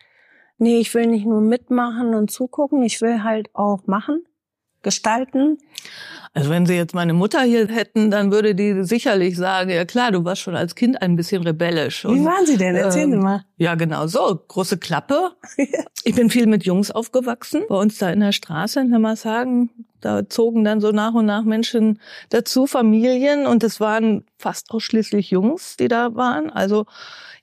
nee, 0.58 0.80
ich 0.80 0.92
will 0.96 1.06
nicht 1.06 1.28
nur 1.28 1.42
mitmachen 1.42 2.16
und 2.16 2.32
zugucken, 2.32 2.82
ich 2.82 3.02
will 3.02 3.22
halt 3.22 3.54
auch 3.54 3.86
machen? 3.86 4.24
Gestalten? 4.86 5.58
Also 6.34 6.50
wenn 6.50 6.66
Sie 6.66 6.76
jetzt 6.76 6.94
meine 6.94 7.14
Mutter 7.14 7.42
hier 7.42 7.68
hätten, 7.68 8.12
dann 8.12 8.32
würde 8.32 8.56
die 8.56 8.84
sicherlich 8.84 9.38
sagen, 9.38 9.70
ja 9.70 9.86
klar, 9.86 10.12
du 10.12 10.24
warst 10.26 10.42
schon 10.42 10.56
als 10.56 10.76
Kind 10.76 11.02
ein 11.02 11.16
bisschen 11.16 11.44
rebellisch. 11.44 12.04
Wie 12.04 12.10
und, 12.10 12.26
waren 12.26 12.46
Sie 12.46 12.58
denn? 12.58 12.76
Erzählen 12.76 13.12
ähm, 13.14 13.20
Sie 13.20 13.26
mal. 13.26 13.46
Ja, 13.58 13.76
genau 13.76 14.08
so. 14.08 14.42
Große 14.48 14.78
Klappe. 14.78 15.32
ich 16.04 16.14
bin 16.16 16.30
viel 16.30 16.46
mit 16.46 16.66
Jungs 16.66 16.92
aufgewachsen. 16.92 17.64
Bei 17.68 17.76
uns 17.76 17.98
da 17.98 18.10
in 18.10 18.20
der 18.20 18.34
Straße 18.34 18.82
in 18.82 18.94
Hammershagen, 18.94 19.70
da 20.02 20.28
zogen 20.30 20.66
dann 20.66 20.82
so 20.82 20.92
nach 20.92 21.14
und 21.14 21.26
nach 21.26 21.44
Menschen 21.44 22.00
dazu, 22.30 22.68
Familien. 22.68 23.48
Und 23.48 23.64
es 23.64 23.80
waren 23.80 24.26
fast 24.38 24.72
ausschließlich 24.72 25.32
Jungs, 25.32 25.78
die 25.78 25.88
da 25.88 26.16
waren. 26.16 26.50
Also 26.50 26.86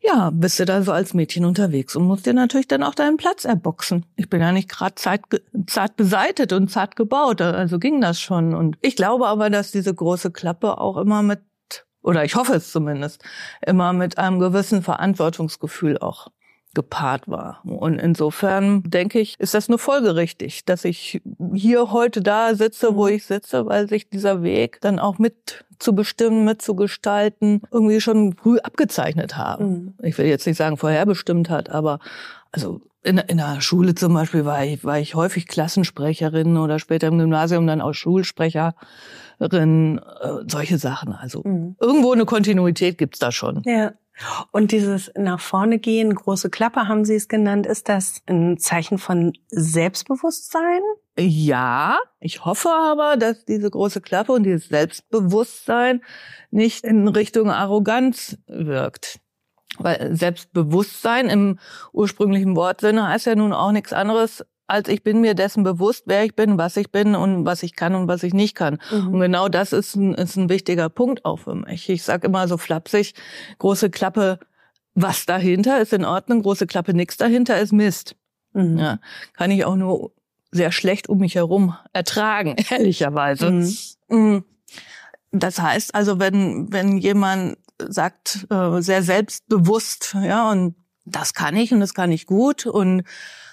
ja, 0.02 0.30
bist 0.30 0.58
du 0.58 0.64
da 0.64 0.82
so 0.82 0.92
als 0.92 1.14
Mädchen 1.14 1.44
unterwegs 1.44 1.94
und 1.94 2.04
musst 2.04 2.26
dir 2.26 2.34
natürlich 2.34 2.66
dann 2.66 2.82
auch 2.82 2.94
deinen 2.94 3.16
Platz 3.16 3.44
erboxen. 3.44 4.04
Ich 4.16 4.28
bin 4.28 4.40
ja 4.40 4.52
nicht 4.52 4.68
gerade 4.68 4.96
zart, 4.96 5.22
zart 5.66 5.96
beseitet 5.96 6.52
und 6.52 6.70
zart 6.70 6.96
gebaut, 6.96 7.40
also 7.40 7.78
ging 7.78 8.00
das 8.00 8.20
schon. 8.20 8.54
Und 8.54 8.76
ich 8.80 8.96
glaube 8.96 9.28
aber, 9.28 9.48
dass 9.48 9.70
diese 9.70 9.94
große 9.94 10.32
Klappe 10.32 10.78
auch 10.78 10.96
immer 10.96 11.22
mit, 11.22 11.40
oder 12.02 12.24
ich 12.24 12.34
hoffe 12.34 12.54
es 12.54 12.72
zumindest, 12.72 13.22
immer 13.64 13.92
mit 13.92 14.18
einem 14.18 14.40
gewissen 14.40 14.82
Verantwortungsgefühl 14.82 15.98
auch 15.98 16.28
gepaart 16.74 17.28
war. 17.28 17.60
Und 17.64 17.98
insofern 17.98 18.82
denke 18.84 19.20
ich, 19.20 19.38
ist 19.38 19.54
das 19.54 19.68
nur 19.68 19.78
folgerichtig, 19.78 20.64
dass 20.64 20.84
ich 20.84 21.20
hier 21.54 21.92
heute 21.92 22.22
da 22.22 22.54
sitze, 22.54 22.94
wo 22.96 23.06
mhm. 23.06 23.14
ich 23.14 23.26
sitze, 23.26 23.66
weil 23.66 23.88
sich 23.88 24.08
dieser 24.08 24.42
Weg 24.42 24.80
dann 24.80 24.98
auch 24.98 25.18
mit 25.18 25.64
zu 25.78 25.94
bestimmen, 25.94 26.44
mitzugestalten, 26.44 27.62
irgendwie 27.70 28.00
schon 28.00 28.34
früh 28.34 28.58
abgezeichnet 28.58 29.36
haben. 29.36 29.68
Mhm. 29.68 29.94
Ich 30.02 30.16
will 30.16 30.26
jetzt 30.26 30.46
nicht 30.46 30.56
sagen, 30.56 30.76
vorherbestimmt 30.76 31.50
hat, 31.50 31.70
aber 31.70 31.98
also 32.52 32.80
in, 33.02 33.18
in 33.18 33.38
der 33.38 33.60
Schule 33.60 33.94
zum 33.94 34.14
Beispiel 34.14 34.44
war 34.44 34.64
ich, 34.64 34.84
war 34.84 34.98
ich 34.98 35.14
häufig 35.14 35.48
Klassensprecherin 35.48 36.56
oder 36.56 36.78
später 36.78 37.08
im 37.08 37.18
Gymnasium 37.18 37.66
dann 37.66 37.80
auch 37.80 37.94
Schulsprecherin, 37.94 38.74
äh, 39.40 40.28
solche 40.46 40.78
Sachen. 40.78 41.12
Also 41.12 41.42
mhm. 41.44 41.76
irgendwo 41.80 42.12
eine 42.12 42.26
Kontinuität 42.26 42.98
gibt's 42.98 43.18
da 43.18 43.32
schon. 43.32 43.62
Ja. 43.64 43.92
Und 44.50 44.72
dieses 44.72 45.10
nach 45.16 45.40
vorne 45.40 45.78
gehen, 45.78 46.14
große 46.14 46.50
Klappe 46.50 46.88
haben 46.88 47.04
Sie 47.04 47.14
es 47.14 47.28
genannt, 47.28 47.66
ist 47.66 47.88
das 47.88 48.22
ein 48.26 48.58
Zeichen 48.58 48.98
von 48.98 49.32
Selbstbewusstsein? 49.48 50.80
Ja, 51.18 51.98
ich 52.20 52.44
hoffe 52.44 52.70
aber, 52.70 53.16
dass 53.16 53.44
diese 53.44 53.70
große 53.70 54.00
Klappe 54.00 54.32
und 54.32 54.44
dieses 54.44 54.68
Selbstbewusstsein 54.68 56.02
nicht 56.50 56.84
in 56.84 57.08
Richtung 57.08 57.50
Arroganz 57.50 58.38
wirkt. 58.46 59.20
Weil 59.78 60.14
Selbstbewusstsein 60.14 61.28
im 61.28 61.58
ursprünglichen 61.92 62.56
Wortsinne 62.56 63.08
heißt 63.08 63.26
ja 63.26 63.34
nun 63.34 63.52
auch 63.52 63.72
nichts 63.72 63.92
anderes 63.92 64.44
als 64.66 64.88
ich 64.88 65.02
bin 65.02 65.20
mir 65.20 65.34
dessen 65.34 65.64
bewusst, 65.64 66.04
wer 66.06 66.24
ich 66.24 66.34
bin, 66.34 66.58
was 66.58 66.76
ich 66.76 66.90
bin 66.90 67.14
und 67.14 67.44
was 67.44 67.62
ich 67.62 67.76
kann 67.76 67.94
und 67.94 68.08
was 68.08 68.22
ich 68.22 68.32
nicht 68.32 68.54
kann. 68.54 68.78
Mhm. 68.90 69.14
Und 69.14 69.20
genau 69.20 69.48
das 69.48 69.72
ist 69.72 69.96
ein, 69.96 70.14
ist 70.14 70.36
ein 70.36 70.48
wichtiger 70.48 70.88
Punkt 70.88 71.24
auch 71.24 71.40
für 71.40 71.54
mich. 71.54 71.88
Ich 71.88 72.02
sage 72.02 72.26
immer 72.26 72.48
so 72.48 72.56
flapsig, 72.56 73.14
große 73.58 73.90
Klappe, 73.90 74.38
was 74.94 75.26
dahinter 75.26 75.80
ist 75.80 75.92
in 75.92 76.04
Ordnung, 76.04 76.42
große 76.42 76.66
Klappe, 76.66 76.94
nichts 76.94 77.16
dahinter 77.16 77.60
ist 77.60 77.72
Mist. 77.72 78.16
Mhm. 78.52 78.78
Ja, 78.78 78.98
kann 79.34 79.50
ich 79.50 79.64
auch 79.64 79.76
nur 79.76 80.12
sehr 80.50 80.72
schlecht 80.72 81.08
um 81.08 81.18
mich 81.18 81.34
herum 81.34 81.76
ertragen, 81.92 82.56
ehrlicherweise. 82.70 83.50
Mhm. 83.50 83.76
mhm. 84.08 84.44
Das 85.34 85.58
heißt 85.58 85.94
also, 85.94 86.18
wenn, 86.18 86.70
wenn 86.72 86.98
jemand 86.98 87.56
sagt, 87.78 88.46
äh, 88.50 88.82
sehr 88.82 89.02
selbstbewusst, 89.02 90.14
ja, 90.22 90.50
und 90.50 90.76
das 91.06 91.32
kann 91.32 91.56
ich 91.56 91.72
und 91.72 91.80
das 91.80 91.94
kann 91.94 92.12
ich 92.12 92.26
gut 92.26 92.66
und 92.66 93.02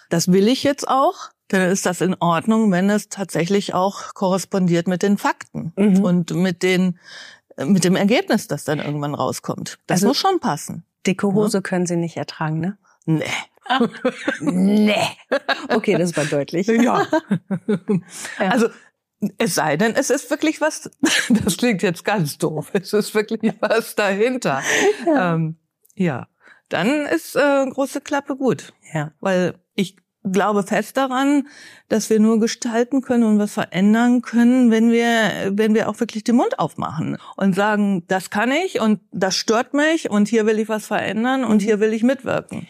das 0.09 0.31
will 0.31 0.47
ich 0.47 0.63
jetzt 0.63 0.87
auch, 0.87 1.29
dann 1.47 1.71
ist 1.71 1.85
das 1.85 2.01
in 2.01 2.15
Ordnung, 2.19 2.71
wenn 2.71 2.89
es 2.89 3.09
tatsächlich 3.09 3.73
auch 3.73 4.13
korrespondiert 4.13 4.87
mit 4.87 5.01
den 5.01 5.17
Fakten 5.17 5.73
mhm. 5.75 6.03
und 6.03 6.31
mit 6.31 6.63
den 6.63 6.99
mit 7.65 7.83
dem 7.83 7.95
Ergebnis, 7.95 8.47
das 8.47 8.63
dann 8.63 8.79
irgendwann 8.79 9.13
rauskommt. 9.13 9.79
Das 9.87 9.97
also, 9.97 10.07
muss 10.07 10.17
schon 10.17 10.39
passen. 10.39 10.85
Dicke 11.05 11.27
Hose 11.27 11.57
ja? 11.57 11.61
können 11.61 11.85
Sie 11.85 11.97
nicht 11.97 12.17
ertragen, 12.17 12.59
ne? 12.59 12.77
Nee. 13.05 13.23
nee. 14.39 14.95
Okay, 15.69 15.97
das 15.97 16.15
war 16.15 16.25
deutlich. 16.25 16.67
Ja. 16.67 17.05
ja. 18.39 18.49
Also 18.49 18.69
es 19.37 19.55
sei 19.55 19.75
denn, 19.75 19.95
es 19.95 20.09
ist 20.09 20.29
wirklich 20.29 20.61
was, 20.61 20.89
das 21.29 21.57
klingt 21.57 21.83
jetzt 21.83 22.05
ganz 22.05 22.37
doof, 22.37 22.69
es 22.73 22.93
ist 22.93 23.13
wirklich 23.13 23.53
was 23.59 23.95
dahinter. 23.95 24.61
Ja, 25.05 25.35
ähm, 25.35 25.57
ja. 25.95 26.27
dann 26.69 27.05
ist 27.05 27.35
äh, 27.35 27.65
große 27.65 28.01
Klappe 28.01 28.37
gut. 28.37 28.73
Ja. 28.93 29.11
Weil 29.19 29.55
ich 29.79 29.95
glaube 30.23 30.63
fest 30.63 30.97
daran, 30.97 31.47
dass 31.87 32.09
wir 32.09 32.19
nur 32.19 32.39
gestalten 32.39 33.01
können 33.01 33.23
und 33.23 33.39
was 33.39 33.53
verändern 33.53 34.21
können, 34.21 34.69
wenn 34.69 34.91
wir, 34.91 35.51
wenn 35.51 35.73
wir 35.73 35.87
auch 35.87 35.99
wirklich 35.99 36.25
den 36.25 36.35
Mund 36.35 36.59
aufmachen 36.59 37.17
und 37.37 37.55
sagen, 37.55 38.03
das 38.07 38.29
kann 38.29 38.51
ich 38.51 38.81
und 38.81 38.99
das 39.11 39.35
stört 39.37 39.73
mich 39.73 40.09
und 40.09 40.27
hier 40.27 40.45
will 40.45 40.59
ich 40.59 40.67
was 40.67 40.85
verändern 40.85 41.45
und 41.45 41.61
hier 41.61 41.79
will 41.79 41.93
ich 41.93 42.03
mitwirken. 42.03 42.67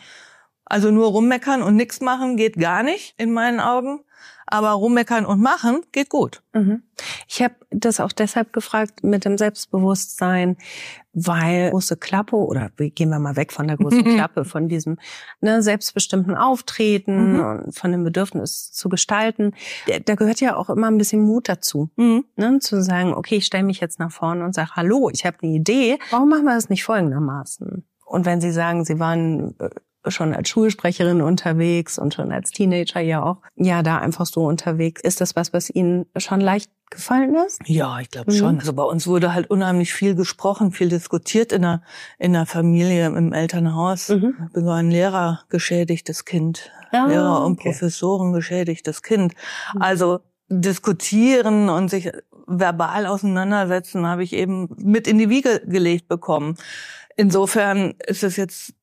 Also 0.66 0.92
nur 0.92 1.08
rummeckern 1.08 1.64
und 1.64 1.76
nichts 1.76 2.00
machen 2.00 2.38
geht 2.38 2.56
gar 2.56 2.84
nicht 2.84 3.16
in 3.18 3.34
meinen 3.34 3.60
Augen 3.60 4.02
aber 4.52 4.72
rummeckern 4.72 5.26
und 5.26 5.42
machen 5.42 5.82
geht 5.92 6.10
gut. 6.10 6.42
Mhm. 6.54 6.84
Ich 7.28 7.42
habe 7.42 7.56
das 7.70 8.00
auch 8.00 8.12
deshalb 8.12 8.52
gefragt 8.52 9.04
mit 9.04 9.26
dem 9.26 9.38
Selbstbewusstsein, 9.38 10.58
weil 11.14 11.70
große 11.70 11.98
Klappe 11.98 12.36
oder 12.36 12.72
gehen 12.78 13.10
wir 13.10 13.20
mal 13.20 13.36
weg 13.36 13.52
von 13.52 13.68
der 13.68 13.78
großen 13.78 14.00
mhm. 14.00 14.04
Klappe, 14.16 14.46
von 14.46 14.68
diesem 14.68 14.98
ne, 15.42 15.62
selbstbestimmten 15.62 16.36
Auftreten 16.36 17.34
mhm. 17.34 17.40
und 17.40 17.78
von 17.78 17.92
dem 17.92 18.04
Bedürfnis 18.04 18.72
zu 18.72 18.90
gestalten. 18.90 19.54
Da 20.06 20.16
gehört 20.16 20.42
ja 20.42 20.56
auch 20.56 20.70
immer 20.70 20.88
ein 20.88 20.98
bisschen 20.98 21.22
Mut 21.22 21.48
dazu, 21.48 21.90
mhm. 21.96 22.26
ne, 22.36 22.60
zu 22.60 22.82
sagen, 22.82 23.14
okay, 23.14 23.36
ich 23.36 23.46
stelle 23.46 23.64
mich 23.64 23.80
jetzt 23.80 24.00
nach 24.00 24.12
vorne 24.12 24.44
und 24.44 24.54
sage, 24.54 24.72
hallo, 24.76 25.10
ich 25.14 25.26
habe 25.26 25.38
eine 25.42 25.54
Idee. 25.54 26.00
Warum 26.10 26.30
machen 26.30 26.46
wir 26.46 26.56
das 26.56 26.70
nicht 26.70 26.84
folgendermaßen? 26.84 27.86
Und 28.06 28.26
wenn 28.26 28.42
Sie 28.42 28.52
sagen, 28.52 28.86
Sie 28.86 29.00
waren 29.00 29.56
äh, 29.60 29.70
schon 30.08 30.34
als 30.34 30.50
Schulsprecherin 30.50 31.22
unterwegs 31.22 32.00
und 32.00 32.14
schon 32.14 32.32
als 32.32 32.52
Teenager 32.52 33.02
ja 33.02 33.24
auch, 33.24 33.38
ja, 33.56 33.84
da 33.84 33.98
einfach 33.98 34.26
so 34.26 34.46
unterwegs. 34.46 35.02
Ist 35.02 35.22
das 35.22 35.36
was, 35.36 35.54
was 35.54 35.70
Ihnen 35.70 36.06
schon 36.18 36.40
leicht 36.42 36.72
gefallen 36.90 37.36
ist? 37.36 37.60
Ja, 37.66 38.00
ich 38.00 38.10
glaube 38.10 38.32
mhm. 38.32 38.36
schon. 38.36 38.60
Also 38.60 38.74
bei 38.74 38.84
uns 38.84 39.08
wurde 39.08 39.34
halt 39.34 39.50
unheimlich 39.50 39.94
viel 39.94 40.16
gesprochen, 40.16 40.72
viel 40.72 40.90
diskutiert 40.90 41.52
in 41.52 41.64
der, 41.64 41.82
in 42.18 42.34
der 42.34 42.46
Familie, 42.46 43.08
im 43.08 43.34
Elternhaus. 43.34 44.10
Mhm. 44.10 44.36
Ich 44.48 44.54
bin 44.54 44.64
so 44.64 44.72
ein 44.72 44.90
Lehrer 44.90 45.42
geschädigtes 45.50 46.26
Kind. 46.26 46.72
Ah, 46.92 47.06
Lehrer 47.08 47.46
und 47.46 47.54
okay. 47.54 47.70
Professoren 47.70 48.34
geschädigtes 48.34 49.04
Kind. 49.04 49.34
Mhm. 49.74 49.82
Also 49.82 50.20
diskutieren 50.50 51.70
und 51.70 51.90
sich 51.90 52.12
verbal 52.48 53.06
auseinandersetzen 53.06 54.08
habe 54.08 54.24
ich 54.24 54.34
eben 54.34 54.70
mit 54.78 55.08
in 55.08 55.20
die 55.20 55.30
Wiege 55.30 55.62
gelegt 55.66 56.08
bekommen. 56.08 56.58
Insofern 57.16 57.96
ist 58.08 58.24
es 58.24 58.38
jetzt 58.38 58.74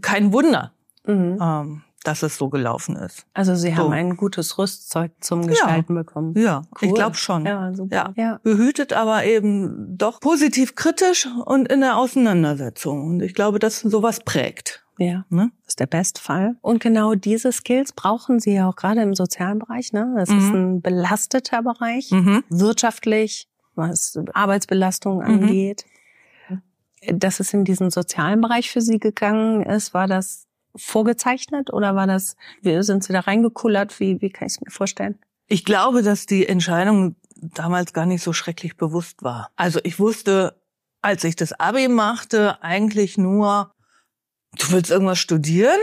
kein 0.00 0.32
Wunder, 0.32 0.72
mhm. 1.06 1.38
ähm, 1.40 1.82
dass 2.04 2.22
es 2.22 2.36
so 2.36 2.48
gelaufen 2.48 2.96
ist. 2.96 3.26
Also 3.32 3.54
Sie 3.54 3.76
haben 3.76 3.92
ein 3.92 4.16
gutes 4.16 4.58
Rüstzeug 4.58 5.12
zum 5.20 5.46
Gestalten 5.46 5.94
ja. 5.94 6.02
bekommen. 6.02 6.34
Ja, 6.36 6.62
cool. 6.80 6.88
ich 6.88 6.94
glaube 6.94 7.16
schon. 7.16 7.46
Ja, 7.46 7.72
super. 7.74 7.94
Ja. 7.94 8.12
ja. 8.16 8.40
Behütet, 8.42 8.92
aber 8.92 9.24
eben 9.24 9.96
doch 9.96 10.20
positiv 10.20 10.74
kritisch 10.74 11.28
und 11.44 11.70
in 11.70 11.80
der 11.80 11.96
Auseinandersetzung. 11.96 13.04
Und 13.06 13.22
ich 13.22 13.34
glaube, 13.34 13.58
dass 13.58 13.80
sowas 13.80 14.20
prägt. 14.20 14.84
Ja, 14.98 15.24
ne? 15.30 15.50
das 15.60 15.68
ist 15.68 15.80
der 15.80 15.86
Bestfall. 15.86 16.56
Und 16.60 16.80
genau 16.80 17.14
diese 17.14 17.50
Skills 17.50 17.92
brauchen 17.92 18.40
Sie 18.40 18.54
ja 18.54 18.68
auch 18.68 18.76
gerade 18.76 19.00
im 19.02 19.14
sozialen 19.14 19.58
Bereich. 19.58 19.92
Ne? 19.92 20.12
Das 20.16 20.28
mhm. 20.28 20.38
ist 20.38 20.50
ein 20.50 20.82
belasteter 20.82 21.62
Bereich, 21.62 22.10
mhm. 22.10 22.44
wirtschaftlich, 22.50 23.48
was 23.74 24.18
Arbeitsbelastung 24.34 25.18
mhm. 25.18 25.22
angeht 25.22 25.86
dass 27.06 27.40
es 27.40 27.52
in 27.52 27.64
diesen 27.64 27.90
sozialen 27.90 28.40
Bereich 28.40 28.70
für 28.70 28.80
Sie 28.80 28.98
gegangen 28.98 29.62
ist, 29.62 29.94
war 29.94 30.06
das 30.06 30.46
vorgezeichnet 30.76 31.72
oder 31.72 31.94
war 31.94 32.06
das, 32.06 32.36
sind 32.62 33.04
Sie 33.04 33.12
da 33.12 33.20
reingekullert? 33.20 33.98
Wie, 34.00 34.20
wie 34.20 34.30
kann 34.30 34.46
ich 34.46 34.54
es 34.54 34.60
mir 34.60 34.70
vorstellen? 34.70 35.18
Ich 35.46 35.64
glaube, 35.64 36.02
dass 36.02 36.26
die 36.26 36.46
Entscheidung 36.46 37.16
damals 37.36 37.92
gar 37.92 38.06
nicht 38.06 38.22
so 38.22 38.32
schrecklich 38.32 38.76
bewusst 38.76 39.22
war. 39.22 39.50
Also 39.56 39.80
ich 39.82 39.98
wusste, 39.98 40.60
als 41.02 41.24
ich 41.24 41.36
das 41.36 41.52
Abi 41.52 41.88
machte, 41.88 42.62
eigentlich 42.62 43.18
nur, 43.18 43.74
du 44.58 44.70
willst 44.70 44.90
irgendwas 44.90 45.18
studieren 45.18 45.80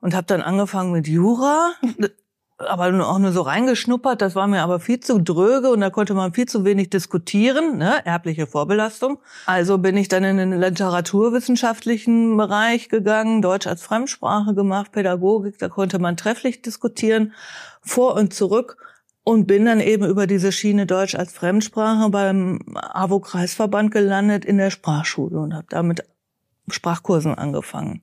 und 0.00 0.14
habe 0.14 0.26
dann 0.26 0.40
angefangen 0.40 0.92
mit 0.92 1.08
Jura. 1.08 1.72
aber 2.68 2.86
auch 3.06 3.18
nur 3.18 3.32
so 3.32 3.42
reingeschnuppert. 3.42 4.20
Das 4.20 4.34
war 4.34 4.46
mir 4.46 4.62
aber 4.62 4.80
viel 4.80 5.00
zu 5.00 5.18
dröge 5.20 5.70
und 5.70 5.80
da 5.80 5.90
konnte 5.90 6.14
man 6.14 6.32
viel 6.32 6.46
zu 6.46 6.64
wenig 6.64 6.90
diskutieren, 6.90 7.78
ne? 7.78 8.04
erbliche 8.04 8.46
Vorbelastung. 8.46 9.18
Also 9.46 9.78
bin 9.78 9.96
ich 9.96 10.08
dann 10.08 10.24
in 10.24 10.36
den 10.36 10.58
literaturwissenschaftlichen 10.58 12.36
Bereich 12.36 12.88
gegangen, 12.88 13.42
Deutsch 13.42 13.66
als 13.66 13.82
Fremdsprache 13.82 14.54
gemacht, 14.54 14.92
Pädagogik, 14.92 15.58
da 15.58 15.68
konnte 15.68 15.98
man 15.98 16.16
trefflich 16.16 16.62
diskutieren, 16.62 17.32
vor 17.82 18.14
und 18.14 18.34
zurück 18.34 18.76
und 19.24 19.46
bin 19.46 19.64
dann 19.64 19.80
eben 19.80 20.04
über 20.04 20.26
diese 20.26 20.52
Schiene 20.52 20.86
Deutsch 20.86 21.14
als 21.14 21.32
Fremdsprache 21.32 22.10
beim 22.10 22.60
AWO-Kreisverband 22.74 23.90
gelandet 23.90 24.44
in 24.44 24.58
der 24.58 24.70
Sprachschule 24.70 25.38
und 25.38 25.54
habe 25.54 25.66
damit 25.68 26.04
Sprachkursen 26.68 27.34
angefangen. 27.34 28.02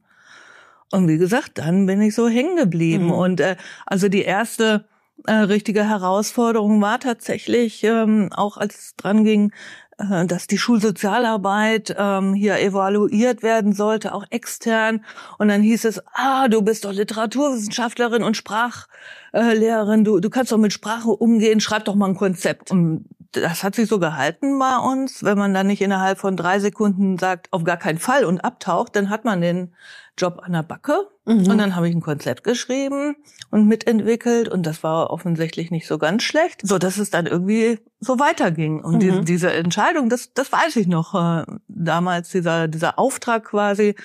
Und 0.92 1.08
wie 1.08 1.18
gesagt, 1.18 1.58
dann 1.58 1.86
bin 1.86 2.02
ich 2.02 2.16
so 2.16 2.28
hängen 2.28 2.56
geblieben. 2.56 3.06
Mhm. 3.06 3.12
Und 3.12 3.40
äh, 3.42 3.56
also 3.86 4.08
die 4.08 4.22
erste 4.22 4.86
äh, 5.26 5.34
richtige 5.34 5.88
Herausforderung 5.88 6.82
war 6.82 7.00
tatsächlich, 7.00 7.84
ähm, 7.84 8.30
auch 8.34 8.58
als 8.58 8.78
es 8.78 8.96
dran 8.96 9.24
ging, 9.24 9.52
äh, 9.98 10.26
dass 10.26 10.48
die 10.48 10.58
Schulsozialarbeit 10.58 11.96
ähm, 11.98 12.34
hier 12.34 12.60
evaluiert 12.60 13.44
werden 13.44 13.74
sollte, 13.74 14.14
auch 14.14 14.26
extern. 14.30 15.04
Und 15.38 15.48
dann 15.50 15.62
hieß 15.62 15.86
es, 15.86 16.02
ah, 16.14 16.48
du 16.48 16.62
bist 16.62 16.86
doch 16.86 16.94
Literaturwissenschaftlerin 16.94 18.24
und 18.24 18.38
Sprachlehrerin, 18.38 20.04
du, 20.04 20.20
du 20.20 20.30
kannst 20.30 20.52
doch 20.52 20.58
mit 20.58 20.72
Sprache 20.72 21.10
umgehen, 21.10 21.60
schreib 21.60 21.86
doch 21.86 21.96
mal 21.96 22.10
ein 22.10 22.16
Konzept. 22.16 22.72
Und 22.72 23.06
das 23.32 23.64
hat 23.64 23.76
sich 23.76 23.88
so 23.88 24.00
gehalten 24.00 24.58
bei 24.60 24.78
uns. 24.78 25.24
Wenn 25.24 25.38
man 25.38 25.54
dann 25.54 25.68
nicht 25.68 25.82
innerhalb 25.82 26.20
von 26.20 26.38
drei 26.38 26.60
Sekunden 26.60 27.18
sagt, 27.18 27.52
auf 27.52 27.64
gar 27.64 27.78
keinen 27.78 27.98
Fall 27.98 28.26
und 28.26 28.40
abtaucht, 28.42 28.96
dann 28.96 29.10
hat 29.10 29.26
man 29.26 29.42
den 29.42 29.74
Job 30.18 30.42
an 30.44 30.54
der 30.54 30.64
Backe. 30.64 31.08
Mhm. 31.26 31.48
Und 31.48 31.58
dann 31.58 31.76
habe 31.76 31.90
ich 31.90 31.96
ein 31.96 32.02
Konzept 32.02 32.44
geschrieben 32.44 33.16
und 33.52 33.68
mitentwickelt 33.68 34.50
und 34.50 34.66
das 34.66 34.84
war 34.84 35.10
offensichtlich 35.10 35.72
nicht 35.72 35.88
so 35.88 35.98
ganz 35.98 36.24
schlecht, 36.24 36.62
so 36.64 36.78
dass 36.78 36.98
es 36.98 37.10
dann 37.10 37.28
irgendwie 37.28 37.80
so 38.00 38.20
weiterging. 38.20 38.84
Und 38.84 38.96
mhm. 38.96 39.00
die, 39.00 39.26
diese 39.26 39.52
Entscheidung, 39.52 40.10
das, 40.10 40.34
das 40.34 40.52
weiß 40.52 40.76
ich 40.78 40.88
noch, 40.88 41.14
äh, 41.14 41.46
damals 41.68 42.30
dieser, 42.30 42.68
dieser 42.68 42.98
Auftrag 42.98 43.46
quasi, 43.46 43.96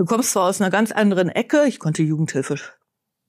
Du 0.00 0.06
kommst 0.06 0.32
zwar 0.32 0.48
aus 0.48 0.62
einer 0.62 0.70
ganz 0.70 0.92
anderen 0.92 1.28
Ecke, 1.28 1.66
ich 1.66 1.78
konnte 1.78 2.02
Jugendhilfe 2.02 2.56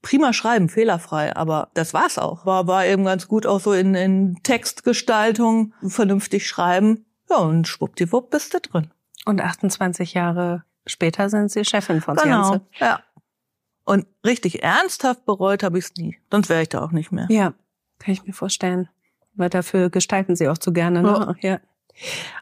prima 0.02 0.34
schreiben, 0.34 0.70
fehlerfrei, 0.70 1.36
aber 1.36 1.70
das 1.74 1.94
war's 1.94 2.18
auch. 2.18 2.46
War, 2.46 2.68
war 2.68 2.86
eben 2.86 3.06
ganz 3.06 3.28
gut 3.28 3.46
auch 3.46 3.60
so 3.60 3.74
in, 3.74 3.96
in 3.96 4.40
Textgestaltung, 4.44 5.74
vernünftig 5.86 6.48
schreiben. 6.48 7.06
Ja, 7.30 7.38
und 7.38 7.68
schwuppdiwupp 7.68 8.30
bist 8.30 8.54
du 8.54 8.60
drin. 8.60 8.92
Und 9.26 9.42
28 9.42 10.14
Jahre 10.14 10.64
später 10.86 11.30
sind 11.30 11.52
Sie 11.52 11.64
Chefin 11.64 12.02
von 12.02 12.16
Genau, 12.18 12.60
ja. 12.80 13.02
Und 13.84 14.06
richtig 14.26 14.64
ernsthaft 14.64 15.26
bereut 15.26 15.64
habe 15.64 15.78
ich 15.78 15.86
es 15.86 15.96
nie. 15.96 16.18
Sonst 16.30 16.50
wäre 16.50 16.62
ich 16.62 16.70
da 16.70 16.84
auch 16.84 16.92
nicht 16.92 17.12
mehr. 17.12 17.28
Ja, 17.30 17.54
kann 18.00 18.14
ich 18.14 18.26
mir 18.26 18.34
vorstellen. 18.34 18.90
Weil 19.34 19.50
dafür 19.50 19.90
gestalten 19.90 20.36
Sie 20.36 20.48
auch 20.50 20.58
zu 20.58 20.74
gerne. 20.74 21.02
Ne? 21.02 21.36
Ja. 21.40 21.60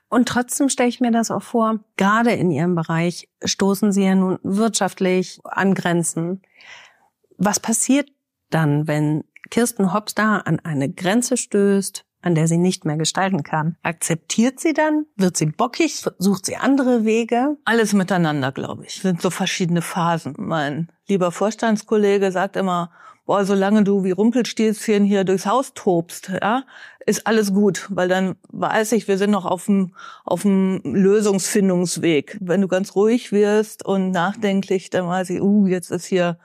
Und 0.10 0.28
trotzdem 0.28 0.70
stelle 0.70 0.90
ich 0.90 1.00
mir 1.00 1.12
das 1.12 1.32
auch 1.32 1.44
vor, 1.44 1.80
gerade 1.98 2.32
in 2.32 2.52
Ihrem 2.52 2.76
Bereich 2.76 3.30
stoßen 3.44 3.92
Sie 3.92 4.04
ja 4.04 4.16
nun 4.16 4.40
wirtschaftlich 4.44 5.40
an 5.44 5.76
Grenzen. 5.76 6.42
Was 7.40 7.62
passiert 7.62 8.10
dann, 8.50 8.88
wenn 8.88 9.24
Kirsten 9.50 9.90
da 10.16 10.38
an 10.40 10.60
eine 10.60 10.92
Grenze 10.92 11.38
stößt, 11.38 12.04
an 12.22 12.36
der 12.36 12.50
sie 12.50 12.58
nicht 12.58 12.84
mehr 12.84 12.98
gestalten 12.98 13.44
kann? 13.44 13.78
Akzeptiert 13.82 14.60
sie 14.60 14.74
dann? 14.74 15.06
Wird 15.16 15.38
sie 15.38 15.46
bockig? 15.46 16.04
Sucht 16.18 16.46
sie 16.46 16.58
andere 16.58 17.06
Wege? 17.06 17.56
Alles 17.64 17.94
miteinander, 17.94 18.52
glaube 18.52 18.86
ich. 18.86 18.96
Sind 19.02 19.22
so 19.22 19.30
verschiedene 19.30 19.82
Phasen. 19.82 20.36
Mein 20.38 20.92
lieber 21.08 21.32
Vorstandskollege 21.32 22.30
sagt 22.34 22.58
immer, 22.58 22.92
boah, 23.26 23.46
solange 23.46 23.86
du 23.86 24.04
wie 24.04 24.12
Rumpelstilzchen 24.12 25.06
hier 25.06 25.24
durchs 25.24 25.46
Haus 25.46 25.74
tobst, 25.76 26.32
ja, 26.42 26.64
ist 27.06 27.26
alles 27.26 27.54
gut, 27.54 27.88
weil 27.90 28.10
dann 28.10 28.36
weiß 28.50 28.92
ich, 28.92 29.08
wir 29.08 29.18
sind 29.18 29.32
noch 29.32 29.46
auf 29.46 29.66
dem, 29.66 29.96
auf 30.26 30.42
dem 30.42 30.82
Lösungsfindungsweg. 30.84 32.38
Wenn 32.42 32.60
du 32.60 32.68
ganz 32.68 32.96
ruhig 32.96 33.32
wirst 33.32 33.86
und 33.86 34.12
nachdenklich, 34.12 34.90
dann 34.90 35.08
weiß 35.08 35.30
ich, 35.30 35.42
uh, 35.42 35.68
jetzt 35.68 35.90
ist 35.90 36.06
hier 36.06 36.38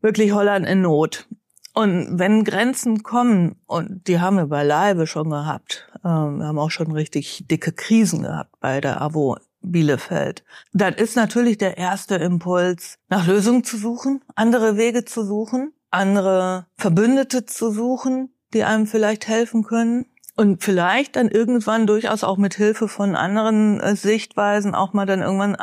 wirklich 0.00 0.32
Holland 0.32 0.66
in 0.66 0.82
Not. 0.82 1.26
Und 1.74 2.18
wenn 2.18 2.44
Grenzen 2.44 3.02
kommen, 3.02 3.56
und 3.66 4.08
die 4.08 4.18
haben 4.20 4.36
wir 4.36 4.46
beileibe 4.46 5.06
schon 5.06 5.30
gehabt, 5.30 5.88
ähm, 6.04 6.38
wir 6.38 6.46
haben 6.46 6.58
auch 6.58 6.70
schon 6.70 6.90
richtig 6.90 7.44
dicke 7.48 7.72
Krisen 7.72 8.22
gehabt 8.22 8.58
bei 8.60 8.80
der 8.80 9.00
AWO 9.00 9.36
Bielefeld, 9.60 10.44
dann 10.72 10.94
ist 10.94 11.16
natürlich 11.16 11.58
der 11.58 11.78
erste 11.78 12.16
Impuls, 12.16 12.98
nach 13.08 13.26
Lösungen 13.26 13.64
zu 13.64 13.76
suchen, 13.76 14.22
andere 14.34 14.76
Wege 14.76 15.04
zu 15.04 15.24
suchen, 15.24 15.72
andere 15.90 16.66
Verbündete 16.76 17.46
zu 17.46 17.70
suchen, 17.70 18.30
die 18.54 18.64
einem 18.64 18.86
vielleicht 18.86 19.28
helfen 19.28 19.62
können. 19.62 20.06
Und 20.36 20.62
vielleicht 20.62 21.16
dann 21.16 21.28
irgendwann 21.28 21.88
durchaus 21.88 22.22
auch 22.22 22.36
mit 22.36 22.54
Hilfe 22.54 22.86
von 22.86 23.16
anderen 23.16 23.80
äh, 23.80 23.96
Sichtweisen 23.96 24.72
auch 24.72 24.92
mal 24.92 25.04
dann 25.04 25.20
irgendwann 25.20 25.56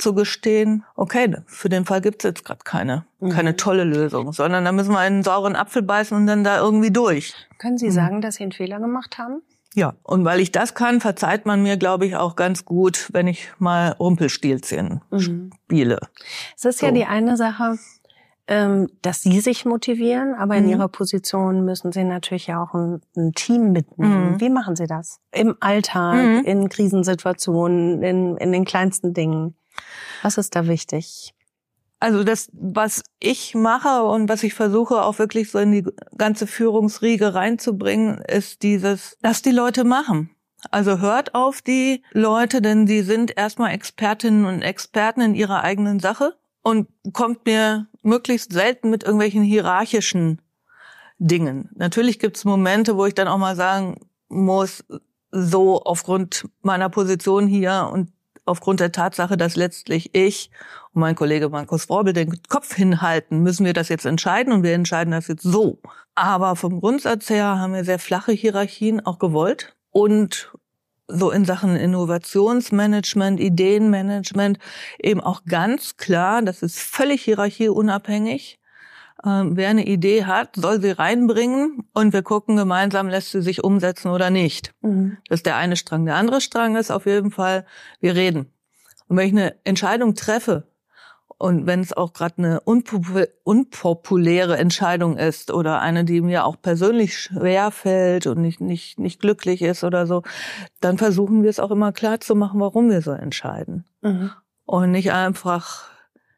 einzugestehen, 0.00 0.84
okay, 0.96 1.36
für 1.46 1.68
den 1.68 1.84
Fall 1.84 2.00
gibt 2.00 2.24
es 2.24 2.28
jetzt 2.28 2.44
gerade 2.44 2.60
keine, 2.64 3.04
mhm. 3.20 3.30
keine 3.30 3.56
tolle 3.56 3.84
Lösung, 3.84 4.32
sondern 4.32 4.64
da 4.64 4.72
müssen 4.72 4.92
wir 4.92 4.98
einen 4.98 5.22
sauren 5.22 5.56
Apfel 5.56 5.82
beißen 5.82 6.16
und 6.16 6.26
dann 6.26 6.42
da 6.42 6.58
irgendwie 6.58 6.90
durch. 6.90 7.34
Können 7.58 7.78
Sie 7.78 7.90
sagen, 7.90 8.20
dass 8.20 8.36
Sie 8.36 8.44
einen 8.44 8.52
Fehler 8.52 8.80
gemacht 8.80 9.18
haben? 9.18 9.42
Ja, 9.74 9.94
und 10.02 10.24
weil 10.24 10.40
ich 10.40 10.50
das 10.50 10.74
kann, 10.74 11.00
verzeiht 11.00 11.46
man 11.46 11.62
mir, 11.62 11.76
glaube 11.76 12.04
ich, 12.04 12.16
auch 12.16 12.34
ganz 12.34 12.64
gut, 12.64 13.08
wenn 13.12 13.28
ich 13.28 13.52
mal 13.58 13.90
Rumpelstilzchen 13.92 15.00
mhm. 15.10 15.50
spiele. 15.66 16.00
Es 16.56 16.64
ist 16.64 16.78
so. 16.78 16.86
ja 16.86 16.92
die 16.92 17.04
eine 17.04 17.36
Sache, 17.36 17.76
ähm, 18.50 18.88
dass 19.02 19.22
Sie 19.22 19.38
sich 19.38 19.64
motivieren, 19.64 20.34
aber 20.34 20.56
in 20.56 20.64
mhm. 20.64 20.70
Ihrer 20.70 20.88
Position 20.88 21.64
müssen 21.64 21.92
Sie 21.92 22.02
natürlich 22.02 22.52
auch 22.52 22.74
ein, 22.74 23.00
ein 23.16 23.32
Team 23.32 23.70
mitnehmen. 23.70 24.32
Mhm. 24.32 24.40
Wie 24.40 24.50
machen 24.50 24.74
Sie 24.74 24.88
das? 24.88 25.20
Im 25.30 25.54
Alltag, 25.60 26.16
mhm. 26.16 26.44
in 26.44 26.68
Krisensituationen, 26.68 28.02
in, 28.02 28.36
in 28.38 28.50
den 28.50 28.64
kleinsten 28.64 29.14
Dingen. 29.14 29.54
Was 30.22 30.38
ist 30.38 30.54
da 30.56 30.66
wichtig? 30.66 31.34
Also 31.98 32.24
das, 32.24 32.48
was 32.52 33.02
ich 33.18 33.54
mache 33.54 34.02
und 34.04 34.28
was 34.28 34.42
ich 34.42 34.54
versuche 34.54 35.02
auch 35.02 35.18
wirklich 35.18 35.50
so 35.50 35.58
in 35.58 35.72
die 35.72 35.84
ganze 36.16 36.46
Führungsriege 36.46 37.34
reinzubringen, 37.34 38.22
ist 38.22 38.62
dieses, 38.62 39.18
lass 39.22 39.42
die 39.42 39.50
Leute 39.50 39.84
machen. 39.84 40.30
Also 40.70 40.98
hört 40.98 41.34
auf 41.34 41.62
die 41.62 42.02
Leute, 42.12 42.62
denn 42.62 42.86
die 42.86 43.02
sind 43.02 43.36
erstmal 43.36 43.72
Expertinnen 43.72 44.46
und 44.46 44.62
Experten 44.62 45.20
in 45.20 45.34
ihrer 45.34 45.62
eigenen 45.62 46.00
Sache 46.00 46.36
und 46.62 46.88
kommt 47.12 47.46
mir 47.46 47.86
möglichst 48.02 48.52
selten 48.52 48.90
mit 48.90 49.02
irgendwelchen 49.02 49.42
hierarchischen 49.42 50.40
Dingen. 51.18 51.70
Natürlich 51.74 52.18
gibt 52.18 52.38
es 52.38 52.44
Momente, 52.44 52.96
wo 52.96 53.06
ich 53.06 53.14
dann 53.14 53.28
auch 53.28 53.38
mal 53.38 53.56
sagen 53.56 54.00
muss, 54.28 54.84
so 55.30 55.82
aufgrund 55.82 56.48
meiner 56.62 56.88
Position 56.88 57.46
hier 57.46 57.90
und 57.92 58.10
aufgrund 58.44 58.80
der 58.80 58.92
Tatsache, 58.92 59.36
dass 59.36 59.56
letztlich 59.56 60.14
ich 60.14 60.50
und 60.92 61.00
mein 61.00 61.14
Kollege 61.14 61.48
Markus 61.48 61.88
Worbel 61.88 62.12
den 62.12 62.42
Kopf 62.48 62.74
hinhalten, 62.74 63.42
müssen 63.42 63.64
wir 63.64 63.72
das 63.72 63.88
jetzt 63.88 64.06
entscheiden 64.06 64.52
und 64.52 64.62
wir 64.62 64.74
entscheiden 64.74 65.12
das 65.12 65.28
jetzt 65.28 65.42
so. 65.42 65.78
Aber 66.14 66.56
vom 66.56 66.80
Grundsatz 66.80 67.30
her 67.30 67.58
haben 67.58 67.74
wir 67.74 67.84
sehr 67.84 67.98
flache 67.98 68.32
Hierarchien 68.32 69.04
auch 69.04 69.18
gewollt 69.18 69.76
und 69.90 70.52
so 71.12 71.30
in 71.30 71.44
Sachen 71.44 71.76
Innovationsmanagement, 71.76 73.40
Ideenmanagement 73.40 74.58
eben 74.98 75.20
auch 75.20 75.44
ganz 75.44 75.96
klar, 75.96 76.42
das 76.42 76.62
ist 76.62 76.78
völlig 76.78 77.22
hierarchieunabhängig. 77.22 78.59
Ähm, 79.24 79.56
wer 79.56 79.68
eine 79.68 79.86
Idee 79.86 80.24
hat, 80.24 80.56
soll 80.56 80.80
sie 80.80 80.90
reinbringen 80.90 81.84
und 81.92 82.12
wir 82.12 82.22
gucken 82.22 82.56
gemeinsam, 82.56 83.08
lässt 83.08 83.32
sie 83.32 83.42
sich 83.42 83.62
umsetzen 83.62 84.10
oder 84.10 84.30
nicht. 84.30 84.72
Mhm. 84.80 85.18
Das 85.28 85.40
ist 85.40 85.46
der 85.46 85.56
eine 85.56 85.76
Strang. 85.76 86.06
Der 86.06 86.16
andere 86.16 86.40
Strang 86.40 86.76
ist 86.76 86.90
auf 86.90 87.06
jeden 87.06 87.30
Fall, 87.30 87.66
wir 88.00 88.14
reden. 88.14 88.52
Und 89.08 89.16
wenn 89.16 89.26
ich 89.26 89.32
eine 89.32 89.56
Entscheidung 89.64 90.14
treffe, 90.14 90.70
und 91.40 91.66
wenn 91.66 91.80
es 91.80 91.94
auch 91.94 92.12
gerade 92.12 92.34
eine 92.36 92.60
unpopuläre 92.60 94.58
Entscheidung 94.58 95.16
ist 95.16 95.50
oder 95.50 95.80
eine, 95.80 96.04
die 96.04 96.20
mir 96.20 96.44
auch 96.44 96.60
persönlich 96.60 97.18
schwer 97.18 97.70
fällt 97.70 98.26
und 98.26 98.42
nicht, 98.42 98.60
nicht, 98.60 98.98
nicht 98.98 99.20
glücklich 99.20 99.62
ist 99.62 99.82
oder 99.82 100.06
so, 100.06 100.22
dann 100.82 100.98
versuchen 100.98 101.42
wir 101.42 101.48
es 101.48 101.58
auch 101.58 101.70
immer 101.70 101.92
klar 101.92 102.20
zu 102.20 102.34
machen, 102.34 102.60
warum 102.60 102.90
wir 102.90 103.00
so 103.00 103.12
entscheiden. 103.12 103.86
Mhm. 104.02 104.32
Und 104.66 104.90
nicht 104.90 105.12
einfach, 105.12 105.88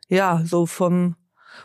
ja, 0.06 0.40
so 0.44 0.66
vom, 0.66 1.16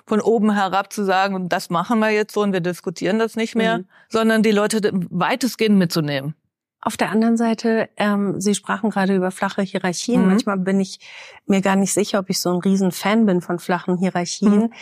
von 0.05 0.21
oben 0.21 0.53
herab 0.53 0.91
zu 0.91 1.03
sagen, 1.03 1.49
das 1.49 1.69
machen 1.69 1.99
wir 1.99 2.09
jetzt 2.09 2.33
so 2.33 2.41
und 2.41 2.53
wir 2.53 2.61
diskutieren 2.61 3.19
das 3.19 3.35
nicht 3.35 3.55
mehr, 3.55 3.79
mhm. 3.79 3.85
sondern 4.09 4.43
die 4.43 4.51
Leute 4.51 4.91
weitestgehend 5.09 5.77
mitzunehmen. 5.77 6.35
Auf 6.79 6.95
der 6.95 7.09
anderen 7.09 7.37
Seite, 7.37 7.89
ähm, 7.97 8.39
Sie 8.39 8.55
sprachen 8.55 8.91
gerade 8.91 9.15
über 9.15 9.31
flache 9.31 9.61
Hierarchien. 9.61 10.21
Mhm. 10.21 10.27
Manchmal 10.27 10.57
bin 10.57 10.79
ich 10.79 10.99
mir 11.45 11.61
gar 11.61 11.75
nicht 11.75 11.93
sicher, 11.93 12.19
ob 12.19 12.29
ich 12.29 12.39
so 12.39 12.51
ein 12.53 12.59
Riesenfan 12.59 13.25
bin 13.25 13.41
von 13.41 13.59
flachen 13.59 13.97
Hierarchien, 13.97 14.59
mhm. 14.59 14.73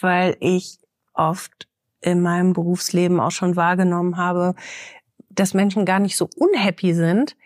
weil 0.00 0.36
ich 0.40 0.78
oft 1.14 1.68
in 2.00 2.20
meinem 2.20 2.52
Berufsleben 2.52 3.20
auch 3.20 3.30
schon 3.30 3.54
wahrgenommen 3.54 4.16
habe, 4.16 4.54
dass 5.28 5.54
Menschen 5.54 5.84
gar 5.84 6.00
nicht 6.00 6.16
so 6.16 6.28
unhappy 6.36 6.94
sind, 6.94 7.36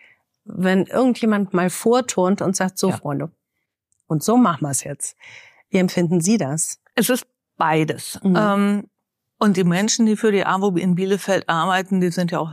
wenn 0.45 0.87
irgendjemand 0.87 1.53
mal 1.53 1.71
vorturnt 1.71 2.41
und 2.41 2.57
sagt, 2.57 2.79
so 2.79 2.91
ja. 2.91 2.97
Freunde, 2.97 3.31
und 4.07 4.23
so 4.23 4.37
machen 4.37 4.63
wir 4.63 4.71
es 4.71 4.85
jetzt. 4.85 5.17
Wie 5.71 5.79
empfinden 5.79 6.21
Sie 6.21 6.39
das? 6.39 6.79
Es 6.95 7.11
ist 7.11 7.27
beides. 7.57 8.19
Mhm. 8.23 8.37
Ähm, 8.39 8.85
und 9.39 9.57
die 9.57 9.65
Menschen, 9.65 10.07
die 10.07 10.17
für 10.17 10.33
die 10.33 10.47
AWO 10.47 10.77
in 10.77 10.95
Bielefeld 10.95 11.49
arbeiten, 11.49 12.01
die 12.01 12.11
sind 12.11 12.31
ja 12.31 12.39
auch 12.39 12.53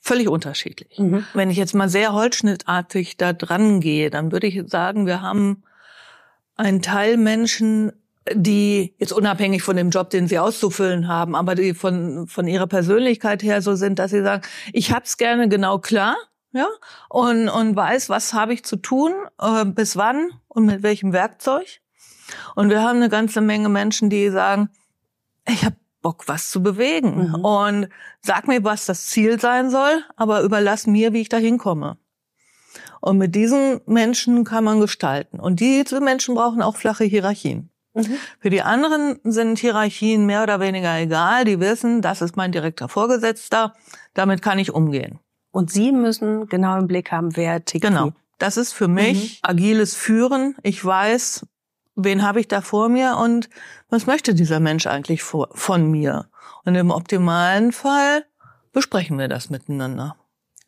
völlig 0.00 0.28
unterschiedlich. 0.28 0.98
Mhm. 0.98 1.24
Wenn 1.34 1.50
ich 1.50 1.56
jetzt 1.56 1.74
mal 1.74 1.88
sehr 1.88 2.12
holzschnittartig 2.12 3.16
da 3.16 3.32
dran 3.32 3.80
gehe, 3.80 4.10
dann 4.10 4.32
würde 4.32 4.46
ich 4.46 4.62
sagen, 4.68 5.06
wir 5.06 5.22
haben 5.22 5.62
einen 6.56 6.82
Teil 6.82 7.16
Menschen, 7.16 7.92
die 8.32 8.94
jetzt 8.98 9.12
unabhängig 9.12 9.62
von 9.62 9.76
dem 9.76 9.90
Job, 9.90 10.10
den 10.10 10.28
sie 10.28 10.38
auszufüllen 10.38 11.08
haben, 11.08 11.34
aber 11.34 11.54
die 11.54 11.74
von, 11.74 12.28
von 12.28 12.46
ihrer 12.46 12.66
Persönlichkeit 12.66 13.42
her 13.42 13.62
so 13.62 13.74
sind, 13.74 13.98
dass 13.98 14.12
sie 14.12 14.22
sagen, 14.22 14.42
ich 14.72 14.92
hab's 14.92 15.16
gerne 15.16 15.48
genau 15.48 15.78
klar, 15.78 16.16
ja, 16.52 16.68
und, 17.08 17.48
und 17.48 17.74
weiß, 17.74 18.10
was 18.10 18.34
habe 18.34 18.52
ich 18.52 18.64
zu 18.64 18.76
tun, 18.76 19.12
äh, 19.40 19.64
bis 19.64 19.96
wann 19.96 20.30
und 20.48 20.66
mit 20.66 20.82
welchem 20.82 21.12
Werkzeug. 21.12 21.80
Und 22.54 22.70
wir 22.70 22.82
haben 22.82 22.96
eine 22.96 23.08
ganze 23.08 23.40
Menge 23.40 23.68
Menschen, 23.68 24.10
die 24.10 24.30
sagen, 24.30 24.68
ich 25.46 25.64
habe 25.64 25.76
Bock, 26.02 26.24
was 26.26 26.50
zu 26.50 26.62
bewegen. 26.62 27.28
Mhm. 27.28 27.34
Und 27.44 27.88
sag 28.20 28.48
mir, 28.48 28.62
was 28.64 28.86
das 28.86 29.06
Ziel 29.06 29.40
sein 29.40 29.70
soll, 29.70 30.04
aber 30.16 30.42
überlass 30.42 30.86
mir, 30.86 31.12
wie 31.12 31.22
ich 31.22 31.28
da 31.28 31.38
hinkomme. 31.38 31.96
Und 33.00 33.18
mit 33.18 33.34
diesen 33.34 33.80
Menschen 33.86 34.44
kann 34.44 34.64
man 34.64 34.80
gestalten. 34.80 35.40
Und 35.40 35.60
diese 35.60 36.00
Menschen 36.00 36.34
brauchen 36.34 36.62
auch 36.62 36.76
flache 36.76 37.04
Hierarchien. 37.04 37.70
Mhm. 37.94 38.16
Für 38.40 38.50
die 38.50 38.62
anderen 38.62 39.18
sind 39.24 39.58
Hierarchien 39.58 40.26
mehr 40.26 40.42
oder 40.42 40.60
weniger 40.60 40.98
egal. 40.98 41.44
Die 41.44 41.60
wissen, 41.60 42.02
das 42.02 42.22
ist 42.22 42.36
mein 42.36 42.52
direkter 42.52 42.88
Vorgesetzter. 42.88 43.74
Damit 44.14 44.42
kann 44.42 44.58
ich 44.58 44.72
umgehen. 44.72 45.18
Und 45.50 45.70
Sie 45.70 45.92
müssen 45.92 46.48
genau 46.48 46.78
im 46.78 46.86
Blick 46.86 47.12
haben, 47.12 47.36
wer 47.36 47.64
tickt 47.64 47.84
Genau. 47.84 48.12
Das 48.38 48.56
ist 48.56 48.72
für 48.72 48.88
mich 48.88 49.40
mhm. 49.42 49.48
agiles 49.50 49.94
Führen. 49.94 50.56
Ich 50.62 50.84
weiß, 50.84 51.46
wen 51.94 52.22
habe 52.22 52.40
ich 52.40 52.48
da 52.48 52.60
vor 52.60 52.88
mir 52.88 53.16
und 53.16 53.48
was 53.88 54.06
möchte 54.06 54.34
dieser 54.34 54.60
Mensch 54.60 54.86
eigentlich 54.86 55.22
vor, 55.22 55.48
von 55.52 55.90
mir? 55.90 56.26
Und 56.64 56.74
im 56.74 56.90
optimalen 56.90 57.72
Fall 57.72 58.24
besprechen 58.72 59.18
wir 59.18 59.28
das 59.28 59.50
miteinander. 59.50 60.16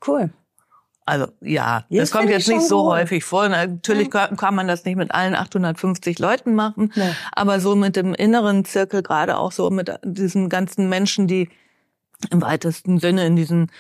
Cool. 0.07 0.31
Also 1.07 1.27
ja, 1.41 1.85
das, 1.91 1.99
das 1.99 2.11
kommt 2.13 2.31
jetzt 2.31 2.49
nicht 2.49 2.67
so 2.67 2.85
gut. 2.85 2.93
häufig 2.93 3.25
vor. 3.25 3.49
Natürlich 3.49 4.13
ja. 4.13 4.29
kann 4.29 4.55
man 4.55 4.67
das 4.67 4.85
nicht 4.85 4.97
mit 4.97 5.13
allen 5.13 5.35
850 5.35 6.19
Leuten 6.19 6.55
machen, 6.55 6.93
ja. 6.95 7.15
aber 7.33 7.61
so 7.61 7.77
mit 7.77 7.97
dem 7.97 8.15
inneren 8.15 8.65
Zirkel, 8.65 9.03
gerade 9.03 9.37
auch 9.37 9.53
so 9.53 9.69
mit 9.71 9.93
diesen 10.03 10.49
ganzen 10.49 10.89
Menschen, 10.89 11.27
die 11.27 11.51
im 12.31 12.43
weitesten 12.43 12.99
Sinne 12.99 13.27
in 13.27 13.37
diesen 13.37 13.71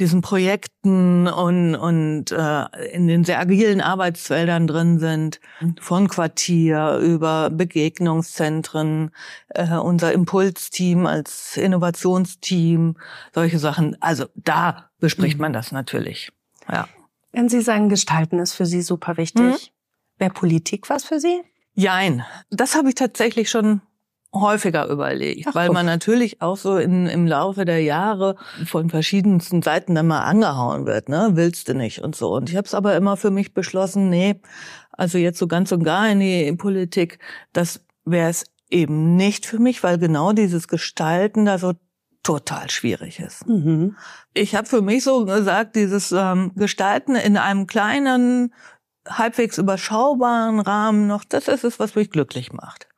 diesen 0.00 0.22
Projekten 0.22 1.28
und 1.28 1.76
und 1.76 2.32
äh, 2.32 2.64
in 2.92 3.06
den 3.06 3.24
sehr 3.24 3.38
agilen 3.38 3.80
Arbeitsfeldern 3.80 4.66
drin 4.66 4.98
sind, 4.98 5.40
von 5.80 6.08
Quartier 6.08 6.98
über 6.98 7.50
Begegnungszentren, 7.50 9.12
äh, 9.50 9.76
unser 9.76 10.12
Impulsteam 10.12 11.06
als 11.06 11.56
Innovationsteam, 11.56 12.96
solche 13.32 13.58
Sachen. 13.58 13.96
Also 14.02 14.26
da 14.34 14.90
bespricht 14.98 15.36
mhm. 15.38 15.42
man 15.42 15.52
das 15.52 15.70
natürlich. 15.70 16.32
Ja. 16.70 16.88
Wenn 17.30 17.48
Sie 17.48 17.60
sagen, 17.60 17.88
Gestalten 17.88 18.38
ist 18.38 18.54
für 18.54 18.66
Sie 18.66 18.82
super 18.82 19.16
wichtig, 19.16 19.42
mhm. 19.42 20.18
wäre 20.18 20.32
Politik 20.32 20.90
was 20.90 21.04
für 21.04 21.20
Sie? 21.20 21.42
Jein. 21.74 22.24
Das 22.50 22.74
habe 22.74 22.88
ich 22.88 22.94
tatsächlich 22.94 23.50
schon 23.50 23.80
häufiger 24.34 24.88
überlegt, 24.88 25.46
Ach, 25.48 25.54
weil 25.54 25.70
man 25.70 25.86
natürlich 25.86 26.42
auch 26.42 26.56
so 26.56 26.76
in, 26.76 27.06
im 27.06 27.26
Laufe 27.26 27.64
der 27.64 27.80
Jahre 27.82 28.36
von 28.66 28.90
verschiedensten 28.90 29.62
Seiten 29.62 29.94
dann 29.94 30.06
mal 30.06 30.22
angehauen 30.22 30.86
wird, 30.86 31.08
ne, 31.08 31.30
willst 31.34 31.68
du 31.68 31.74
nicht 31.74 32.00
und 32.00 32.16
so. 32.16 32.34
Und 32.34 32.50
ich 32.50 32.56
habe 32.56 32.66
es 32.66 32.74
aber 32.74 32.96
immer 32.96 33.16
für 33.16 33.30
mich 33.30 33.54
beschlossen, 33.54 34.10
nee, 34.10 34.40
also 34.92 35.18
jetzt 35.18 35.38
so 35.38 35.46
ganz 35.46 35.72
und 35.72 35.84
gar 35.84 36.08
in 36.08 36.20
die 36.20 36.52
Politik, 36.52 37.18
das 37.52 37.84
wäre 38.04 38.30
es 38.30 38.44
eben 38.70 39.16
nicht 39.16 39.46
für 39.46 39.58
mich, 39.58 39.82
weil 39.82 39.98
genau 39.98 40.32
dieses 40.32 40.68
Gestalten 40.68 41.44
da 41.44 41.58
so 41.58 41.72
total 42.22 42.70
schwierig 42.70 43.20
ist. 43.20 43.46
Mhm. 43.46 43.96
Ich 44.32 44.56
habe 44.56 44.66
für 44.66 44.82
mich 44.82 45.04
so 45.04 45.24
gesagt, 45.26 45.76
dieses 45.76 46.10
ähm, 46.10 46.52
Gestalten 46.56 47.14
in 47.14 47.36
einem 47.36 47.66
kleinen, 47.66 48.52
halbwegs 49.06 49.58
überschaubaren 49.58 50.60
Rahmen 50.60 51.06
noch, 51.06 51.24
das 51.24 51.48
ist 51.48 51.64
es, 51.64 51.78
was 51.78 51.94
mich 51.94 52.10
glücklich 52.10 52.52
macht. 52.52 52.88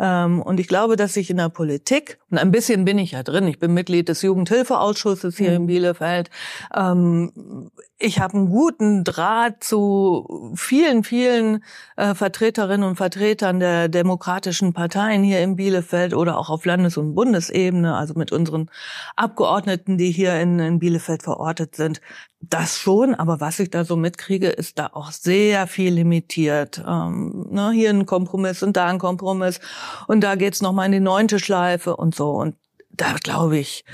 Ähm, 0.00 0.40
und 0.40 0.58
ich 0.58 0.66
glaube, 0.66 0.96
dass 0.96 1.16
ich 1.18 1.28
in 1.28 1.36
der 1.36 1.50
Politik, 1.50 2.18
und 2.30 2.38
ein 2.38 2.50
bisschen 2.50 2.86
bin 2.86 2.98
ich 2.98 3.12
ja 3.12 3.22
drin, 3.22 3.46
ich 3.46 3.58
bin 3.58 3.74
Mitglied 3.74 4.08
des 4.08 4.22
Jugendhilfeausschusses 4.22 5.36
hier 5.36 5.50
mhm. 5.50 5.56
in 5.56 5.66
Bielefeld, 5.66 6.30
ähm, 6.74 7.70
ich 7.98 8.18
habe 8.18 8.34
einen 8.34 8.48
guten 8.48 9.04
Draht 9.04 9.62
zu 9.62 10.54
vielen, 10.56 11.04
vielen 11.04 11.62
äh, 11.96 12.14
Vertreterinnen 12.14 12.88
und 12.88 12.96
Vertretern 12.96 13.60
der 13.60 13.88
demokratischen 13.88 14.72
Parteien 14.72 15.22
hier 15.22 15.42
in 15.42 15.56
Bielefeld 15.56 16.14
oder 16.14 16.38
auch 16.38 16.48
auf 16.48 16.64
Landes- 16.64 16.96
und 16.96 17.14
Bundesebene, 17.14 17.94
also 17.94 18.14
mit 18.14 18.32
unseren 18.32 18.70
Abgeordneten, 19.16 19.98
die 19.98 20.10
hier 20.10 20.40
in, 20.40 20.58
in 20.60 20.78
Bielefeld 20.78 21.22
verortet 21.22 21.76
sind. 21.76 22.00
Das 22.42 22.78
schon, 22.78 23.14
aber 23.14 23.40
was 23.40 23.58
ich 23.58 23.70
da 23.70 23.84
so 23.84 23.96
mitkriege, 23.96 24.48
ist 24.48 24.78
da 24.78 24.90
auch 24.92 25.12
sehr 25.12 25.66
viel 25.66 25.92
limitiert. 25.92 26.82
Ähm, 26.86 27.46
ne, 27.50 27.70
hier 27.72 27.90
ein 27.90 28.06
Kompromiss 28.06 28.62
und 28.62 28.76
da 28.76 28.86
ein 28.86 28.98
Kompromiss 28.98 29.60
und 30.08 30.22
da 30.22 30.36
geht's 30.36 30.62
noch 30.62 30.72
mal 30.72 30.86
in 30.86 30.92
die 30.92 31.00
neunte 31.00 31.38
Schleife 31.38 31.96
und 31.96 32.14
so. 32.14 32.30
Und 32.30 32.56
da 32.90 33.12
glaube 33.22 33.58
ich, 33.58 33.84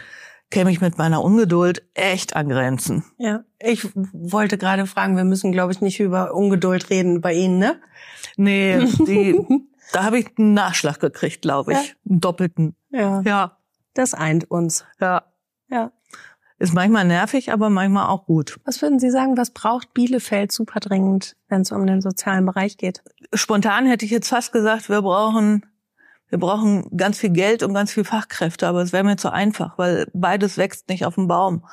käme 0.51 0.71
ich 0.71 0.81
mit 0.81 0.97
meiner 0.97 1.23
Ungeduld 1.25 1.83
echt 1.95 2.37
an 2.37 2.49
Grenzen. 2.49 3.05
Ja, 3.19 3.43
ich 3.59 3.89
wollte 4.13 4.59
gerade 4.59 4.87
fragen, 4.87 5.17
wir 5.17 5.25
müssen, 5.25 5.51
glaube 5.51 5.73
ich, 5.73 5.81
nicht 5.81 5.99
über 5.99 6.33
Ungeduld 6.33 6.89
reden 6.91 7.21
bei 7.21 7.35
Ihnen, 7.35 7.59
ne? 7.59 7.81
Nee, 8.37 8.79
die, 9.07 9.37
da 9.93 10.05
habe 10.05 10.19
ich 10.21 10.39
einen 10.39 10.55
Nachschlag 10.55 11.01
gekriegt, 11.01 11.43
glaube 11.43 11.73
ich. 11.73 11.79
Ja. 11.79 11.95
Einen 12.09 12.21
doppelten. 12.21 12.77
Ja. 12.91 13.23
Ja. 13.23 13.59
Das 13.95 14.15
eint 14.15 14.51
uns. 14.51 14.85
Ja. 15.01 15.25
Ja. 15.69 15.91
Ist 16.59 16.73
manchmal 16.73 17.05
nervig, 17.05 17.53
aber 17.53 17.69
manchmal 17.69 18.09
auch 18.09 18.25
gut. 18.25 18.59
Was 18.65 18.81
würden 18.81 18.99
Sie 18.99 19.11
sagen, 19.11 19.37
was 19.37 19.51
braucht 19.51 19.93
Bielefeld 19.93 20.53
super 20.53 20.81
dringend, 20.81 21.37
wenn 21.49 21.61
es 21.61 21.71
um 21.71 21.87
den 21.87 22.01
sozialen 22.01 22.47
Bereich 22.47 22.79
geht? 22.79 23.03
Spontan 23.35 23.87
hätte 23.87 24.07
ich 24.07 24.11
jetzt 24.11 24.29
fast 24.29 24.53
gesagt, 24.53 24.89
wir 24.89 25.03
brauchen 25.03 25.63
wir 26.29 26.39
brauchen 26.39 26.97
ganz 26.97 27.19
viel 27.19 27.31
Geld 27.31 27.63
und 27.63 27.73
ganz 27.73 27.93
viel 27.93 28.05
Fachkräfte, 28.05 28.67
aber 28.67 28.83
es 28.83 28.93
wäre 28.93 29.05
mir 29.05 29.17
zu 29.17 29.33
einfach, 29.33 29.79
weil 29.79 30.09
beides 30.13 30.59
wächst 30.59 30.89
nicht 30.89 31.05
auf 31.05 31.15
dem 31.15 31.29
Baum. 31.29 31.65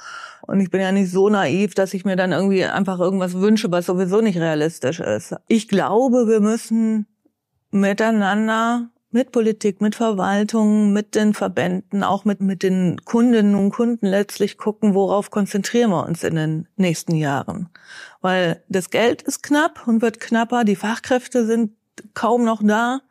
Und 0.42 0.60
ich 0.60 0.70
bin 0.70 0.82
ja 0.82 0.92
nicht 0.92 1.10
so 1.10 1.30
naiv, 1.30 1.74
dass 1.74 1.94
ich 1.94 2.06
mir 2.06 2.16
dann 2.16 2.32
irgendwie 2.32 2.64
einfach 2.64 3.00
irgendwas 3.00 3.34
wünsche, 3.34 3.72
was 3.72 3.88
sowieso 3.88 4.22
nicht 4.22 4.38
realistisch 4.38 5.00
ist. 5.00 5.36
Ich 5.48 5.68
glaube, 5.68 6.28
wir 6.28 6.40
müssen 6.40 7.08
miteinander, 7.72 8.90
mit 9.14 9.32
Politik, 9.32 9.82
mit 9.82 9.96
Verwaltung, 9.96 10.94
mit 10.94 11.16
den 11.16 11.34
Verbänden, 11.34 12.04
auch 12.04 12.26
mit, 12.26 12.42
mit 12.42 12.64
den 12.64 13.04
Kundinnen 13.06 13.56
und 13.56 13.72
Kunden 13.72 14.06
letztlich 14.06 14.58
gucken, 14.58 14.94
worauf 14.94 15.32
konzentrieren 15.32 15.92
wir 15.92 16.06
uns 16.06 16.24
in 16.24 16.36
den 16.36 16.68
nächsten 16.76 17.16
Jahren. 17.16 17.70
Weil 18.22 18.64
das 18.70 18.90
Geld 18.90 19.22
ist 19.22 19.44
knapp 19.44 19.88
und 19.88 20.02
wird 20.02 20.20
knapper, 20.20 20.64
die 20.64 20.76
Fachkräfte 20.76 21.46
sind 21.46 21.72
kaum 22.14 22.44
noch 22.44 22.62
da 22.64 23.02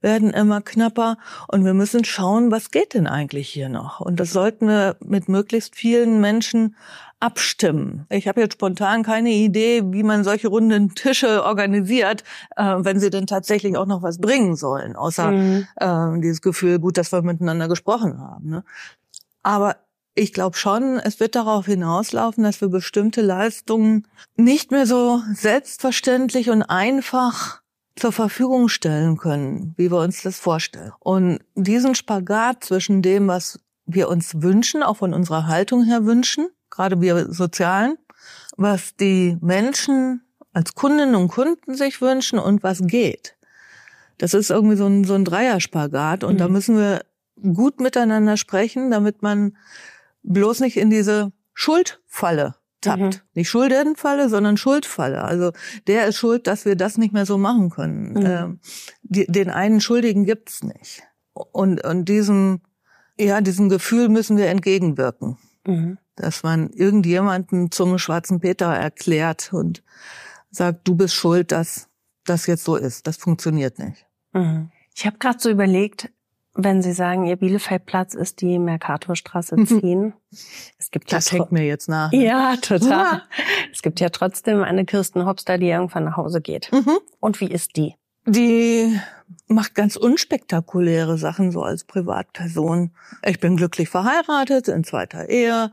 werden 0.00 0.30
immer 0.30 0.60
knapper 0.60 1.18
und 1.48 1.64
wir 1.64 1.74
müssen 1.74 2.04
schauen, 2.04 2.50
was 2.50 2.70
geht 2.70 2.94
denn 2.94 3.06
eigentlich 3.06 3.48
hier 3.48 3.68
noch? 3.68 4.00
Und 4.00 4.20
das 4.20 4.32
sollten 4.32 4.68
wir 4.68 4.96
mit 5.00 5.28
möglichst 5.28 5.74
vielen 5.74 6.20
Menschen 6.20 6.76
abstimmen. 7.20 8.06
Ich 8.10 8.28
habe 8.28 8.40
jetzt 8.40 8.54
spontan 8.54 9.02
keine 9.02 9.30
Idee, 9.30 9.82
wie 9.86 10.02
man 10.02 10.24
solche 10.24 10.48
runden 10.48 10.94
Tische 10.94 11.44
organisiert, 11.44 12.22
äh, 12.56 12.76
wenn 12.78 13.00
sie 13.00 13.10
denn 13.10 13.26
tatsächlich 13.26 13.76
auch 13.76 13.86
noch 13.86 14.02
was 14.02 14.18
bringen 14.18 14.56
sollen, 14.56 14.94
außer 14.94 15.32
mhm. 15.32 15.66
äh, 15.76 16.20
dieses 16.20 16.42
Gefühl, 16.42 16.78
gut, 16.78 16.96
dass 16.96 17.12
wir 17.12 17.22
miteinander 17.22 17.68
gesprochen 17.68 18.20
haben. 18.20 18.48
Ne? 18.48 18.64
Aber 19.42 19.76
ich 20.14 20.32
glaube 20.32 20.56
schon, 20.56 20.98
es 20.98 21.20
wird 21.20 21.36
darauf 21.36 21.66
hinauslaufen, 21.66 22.42
dass 22.42 22.60
wir 22.60 22.68
bestimmte 22.68 23.22
Leistungen 23.22 24.06
nicht 24.36 24.70
mehr 24.70 24.86
so 24.86 25.22
selbstverständlich 25.32 26.50
und 26.50 26.62
einfach 26.62 27.62
zur 27.96 28.12
Verfügung 28.12 28.68
stellen 28.68 29.16
können, 29.16 29.74
wie 29.76 29.90
wir 29.90 29.98
uns 29.98 30.22
das 30.22 30.38
vorstellen. 30.38 30.92
Und 31.00 31.40
diesen 31.54 31.94
Spagat 31.94 32.64
zwischen 32.64 33.02
dem, 33.02 33.28
was 33.28 33.60
wir 33.86 34.08
uns 34.08 34.42
wünschen, 34.42 34.82
auch 34.82 34.98
von 34.98 35.14
unserer 35.14 35.46
Haltung 35.46 35.84
her 35.84 36.04
wünschen, 36.04 36.48
gerade 36.70 37.00
wir 37.00 37.32
Sozialen, 37.32 37.96
was 38.56 38.96
die 38.96 39.36
Menschen 39.40 40.22
als 40.52 40.74
Kundinnen 40.74 41.14
und 41.14 41.28
Kunden 41.28 41.74
sich 41.74 42.00
wünschen 42.00 42.38
und 42.38 42.62
was 42.62 42.80
geht. 42.82 43.36
Das 44.18 44.34
ist 44.34 44.50
irgendwie 44.50 44.76
so 44.76 44.86
ein, 44.86 45.04
so 45.04 45.14
ein 45.14 45.24
Dreierspagat 45.24 46.24
und 46.24 46.34
mhm. 46.34 46.38
da 46.38 46.48
müssen 46.48 46.76
wir 46.76 47.04
gut 47.40 47.80
miteinander 47.80 48.36
sprechen, 48.36 48.90
damit 48.90 49.22
man 49.22 49.56
bloß 50.24 50.60
nicht 50.60 50.76
in 50.76 50.90
diese 50.90 51.32
Schuldfalle 51.54 52.56
tappt. 52.80 53.00
Mhm. 53.00 53.20
Nicht 53.34 53.48
Schuldenfalle, 53.48 54.28
sondern 54.28 54.56
Schuldfalle. 54.56 55.22
Also 55.22 55.52
der 55.86 56.06
ist 56.06 56.16
schuld, 56.16 56.46
dass 56.46 56.64
wir 56.64 56.76
das 56.76 56.98
nicht 56.98 57.12
mehr 57.12 57.26
so 57.26 57.38
machen 57.38 57.70
können. 57.70 58.12
Mhm. 58.12 58.26
Ähm, 58.26 58.60
die, 59.02 59.26
den 59.26 59.50
einen 59.50 59.80
Schuldigen 59.80 60.24
gibt's 60.24 60.62
nicht. 60.62 61.02
Und, 61.32 61.84
und 61.84 62.06
diesem, 62.06 62.60
ja, 63.18 63.40
diesem 63.40 63.68
Gefühl 63.68 64.08
müssen 64.08 64.36
wir 64.36 64.46
entgegenwirken. 64.46 65.38
Mhm. 65.66 65.98
Dass 66.18 66.42
man 66.42 66.70
irgendjemanden 66.70 67.70
zum 67.70 67.98
schwarzen 67.98 68.40
Peter 68.40 68.66
erklärt 68.74 69.52
und 69.52 69.82
sagt, 70.50 70.86
du 70.86 70.94
bist 70.94 71.14
schuld, 71.14 71.52
dass 71.52 71.88
das 72.24 72.46
jetzt 72.46 72.64
so 72.64 72.76
ist. 72.76 73.06
Das 73.06 73.16
funktioniert 73.16 73.78
nicht. 73.78 74.06
Mhm. 74.32 74.70
Ich 74.94 75.06
habe 75.06 75.18
gerade 75.18 75.38
so 75.38 75.48
überlegt, 75.48 76.10
wenn 76.54 76.82
Sie 76.82 76.92
sagen, 76.92 77.24
Ihr 77.24 77.36
Bielefeldplatz 77.36 78.14
ist 78.14 78.40
die 78.40 78.58
Mercatorstraße 78.58 79.56
10. 79.64 80.12
es 80.78 80.90
gibt 80.90 81.12
das 81.12 81.30
ja 81.30 81.38
hängt 81.38 81.52
mir 81.52 81.64
jetzt 81.64 81.88
nach. 81.88 82.10
Ne? 82.10 82.24
Ja, 82.24 82.56
total. 82.56 83.22
es 83.72 83.80
gibt 83.82 84.00
ja 84.00 84.08
trotzdem 84.08 84.62
eine 84.62 84.84
Kirsten 84.84 85.24
Hopster, 85.24 85.56
die 85.56 85.68
irgendwann 85.68 86.04
nach 86.04 86.16
Hause 86.16 86.40
geht. 86.40 86.70
Mhm. 86.72 86.98
Und 87.20 87.40
wie 87.40 87.50
ist 87.50 87.76
die? 87.76 87.94
Die 88.26 89.00
macht 89.46 89.74
ganz 89.74 89.96
unspektakuläre 89.96 91.16
Sachen 91.16 91.50
so 91.50 91.62
als 91.62 91.84
Privatperson. 91.84 92.90
Ich 93.24 93.40
bin 93.40 93.56
glücklich 93.56 93.88
verheiratet, 93.88 94.68
in 94.68 94.84
zweiter 94.84 95.28
Ehe. 95.28 95.72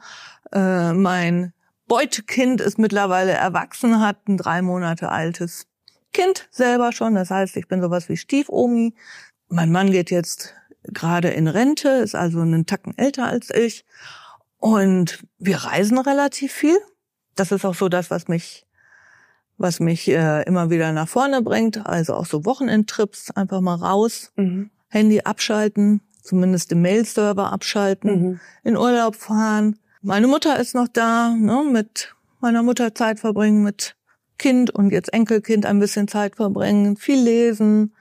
Äh, 0.51 0.93
mein 0.93 1.53
Beutekind 1.87 2.61
ist 2.61 2.77
mittlerweile 2.79 3.31
erwachsen, 3.31 3.99
hat 3.99 4.27
ein 4.27 4.37
drei 4.37 4.61
Monate 4.61 5.09
altes 5.09 5.67
Kind 6.13 6.47
selber 6.49 6.91
schon. 6.91 7.15
Das 7.15 7.29
heißt, 7.29 7.57
ich 7.57 7.67
bin 7.67 7.81
sowas 7.81 8.09
wie 8.09 8.17
Stiefomi. 8.17 8.95
Mein 9.49 9.71
Mann 9.71 9.91
geht 9.91 10.09
jetzt 10.09 10.55
gerade 10.83 11.29
in 11.29 11.47
Rente, 11.47 11.89
ist 11.89 12.15
also 12.15 12.39
einen 12.39 12.65
Tacken 12.65 12.97
älter 12.97 13.25
als 13.25 13.49
ich. 13.49 13.85
Und 14.57 15.25
wir 15.37 15.57
reisen 15.57 15.97
relativ 15.97 16.53
viel. 16.53 16.77
Das 17.35 17.51
ist 17.51 17.65
auch 17.65 17.75
so 17.75 17.89
das, 17.89 18.09
was 18.09 18.27
mich, 18.27 18.65
was 19.57 19.79
mich 19.79 20.07
äh, 20.07 20.43
immer 20.43 20.69
wieder 20.69 20.91
nach 20.91 21.07
vorne 21.07 21.41
bringt. 21.41 21.85
Also 21.85 22.13
auch 22.15 22.25
so 22.25 22.45
Wochenendtrips, 22.45 23.31
einfach 23.31 23.61
mal 23.61 23.75
raus, 23.75 24.31
mhm. 24.35 24.71
Handy 24.87 25.21
abschalten, 25.21 26.01
zumindest 26.23 26.71
den 26.71 26.81
Mail-Server 26.81 27.51
abschalten, 27.51 28.09
mhm. 28.09 28.39
in 28.63 28.77
Urlaub 28.77 29.15
fahren. 29.15 29.77
Meine 30.05 30.27
Mutter 30.27 30.59
ist 30.59 30.75
noch 30.75 30.87
da, 30.87 31.29
ne, 31.29 31.63
mit 31.67 32.13
meiner 32.39 32.61
Mutter 32.61 32.93
Zeit 32.93 33.19
verbringen, 33.19 33.63
mit 33.63 33.95
Kind 34.37 34.69
und 34.69 34.91
jetzt 34.91 35.11
Enkelkind 35.11 35.65
ein 35.65 35.79
bisschen 35.79 36.07
Zeit 36.07 36.35
verbringen, 36.35 36.95
viel 36.95 37.19
lesen, 37.19 37.95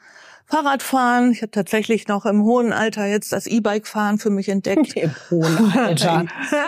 Fahrradfahren. 0.45 1.33
Ich 1.33 1.41
habe 1.41 1.51
tatsächlich 1.51 2.07
noch 2.07 2.27
im 2.27 2.43
hohen 2.43 2.75
Alter 2.75 3.07
jetzt 3.07 3.33
das 3.33 3.47
E-Bike-Fahren 3.47 4.19
für 4.19 4.29
mich 4.29 4.51
entdeckt. 4.51 4.95
Im 4.95 5.15
hohen 5.31 5.73
Alter. 5.73 6.27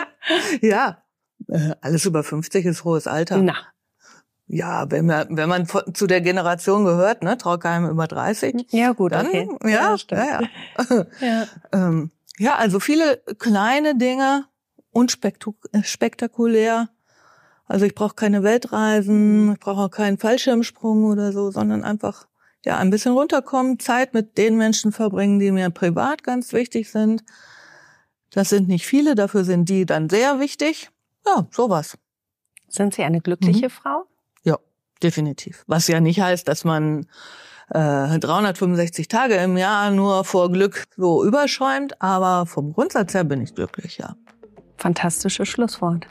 ja, 0.61 1.03
Äh, 1.47 1.75
alles 1.81 2.05
über 2.05 2.23
50 2.23 2.65
ist 2.65 2.83
hohes 2.83 3.05
Alter. 3.05 3.37
Na. 3.37 3.53
Ja, 4.47 4.89
wenn 4.89 5.05
man, 5.05 5.37
wenn 5.37 5.49
man 5.49 5.67
zu 5.93 6.07
der 6.07 6.21
Generation 6.21 6.83
gehört, 6.83 7.21
ne, 7.21 7.37
Traukeim 7.37 7.87
über 7.87 8.07
30. 8.07 8.65
Ja, 8.71 8.93
gut, 8.93 9.11
dann, 9.11 9.27
okay. 9.27 9.47
Ja, 9.65 9.95
ja, 10.09 10.41
ja. 10.89 11.05
ja. 11.21 11.47
ähm, 11.73 12.09
ja, 12.39 12.55
also 12.55 12.79
viele 12.79 13.21
kleine 13.37 13.95
Dinge, 13.95 14.45
unspektakulär. 14.97 16.89
Also 17.65 17.85
ich 17.85 17.93
brauche 17.93 18.15
keine 18.15 18.43
Weltreisen, 18.43 19.53
ich 19.53 19.59
brauche 19.59 19.81
auch 19.81 19.91
keinen 19.91 20.17
Fallschirmsprung 20.17 21.03
oder 21.03 21.31
so, 21.31 21.51
sondern 21.51 21.83
einfach 21.83 22.27
ja 22.65 22.77
ein 22.77 22.89
bisschen 22.89 23.13
runterkommen, 23.13 23.79
Zeit 23.79 24.13
mit 24.13 24.37
den 24.37 24.57
Menschen 24.57 24.91
verbringen, 24.91 25.39
die 25.39 25.51
mir 25.51 25.69
privat 25.69 26.23
ganz 26.23 26.53
wichtig 26.53 26.89
sind. 26.89 27.23
Das 28.31 28.49
sind 28.49 28.67
nicht 28.67 28.85
viele, 28.87 29.15
dafür 29.15 29.43
sind 29.43 29.69
die 29.69 29.85
dann 29.85 30.09
sehr 30.09 30.39
wichtig. 30.39 30.89
Ja, 31.25 31.47
sowas. 31.51 31.97
Sind 32.67 32.93
Sie 32.93 33.03
eine 33.03 33.21
glückliche 33.21 33.67
mhm. 33.67 33.71
Frau? 33.71 34.05
Ja, 34.43 34.57
definitiv. 35.03 35.63
Was 35.67 35.87
ja 35.87 35.99
nicht 35.99 36.19
heißt, 36.19 36.47
dass 36.47 36.63
man 36.63 37.07
äh, 37.69 38.19
365 38.19 39.07
Tage 39.07 39.35
im 39.35 39.57
Jahr 39.57 39.91
nur 39.91 40.23
vor 40.23 40.51
Glück 40.51 40.85
so 40.95 41.23
überschäumt, 41.23 42.01
aber 42.01 42.45
vom 42.45 42.73
Grundsatz 42.73 43.13
her 43.13 43.23
bin 43.23 43.41
ich 43.41 43.53
glücklich, 43.53 43.97
ja. 43.97 44.15
Fantastisches 44.77 45.47
Schlusswort. 45.47 46.07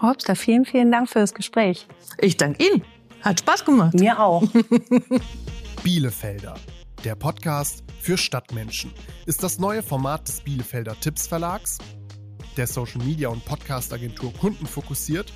Hopster, 0.00 0.36
vielen, 0.36 0.64
vielen 0.64 0.92
Dank 0.92 1.08
für 1.08 1.20
das 1.20 1.34
Gespräch. 1.34 1.86
Ich 2.18 2.36
danke 2.36 2.64
Ihnen. 2.64 2.82
Hat 3.22 3.40
Spaß 3.40 3.64
gemacht. 3.64 3.94
Mir 3.94 4.20
auch. 4.20 4.42
Bielefelder. 5.82 6.54
Der 7.04 7.14
Podcast 7.14 7.84
für 8.00 8.18
Stadtmenschen 8.18 8.92
ist 9.26 9.42
das 9.42 9.58
neue 9.58 9.82
Format 9.82 10.28
des 10.28 10.40
Bielefelder 10.40 10.98
Tipps 11.00 11.26
Verlags, 11.26 11.78
der 12.56 12.66
Social 12.66 13.02
Media 13.04 13.28
und 13.28 13.44
Podcast 13.44 13.92
Agentur 13.92 14.32
Kunden 14.34 14.66
fokussiert 14.66 15.32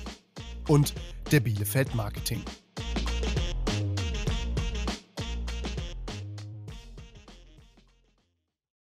und 0.67 0.93
der 1.31 1.39
Bielefeld 1.39 1.95
Marketing. 1.95 2.41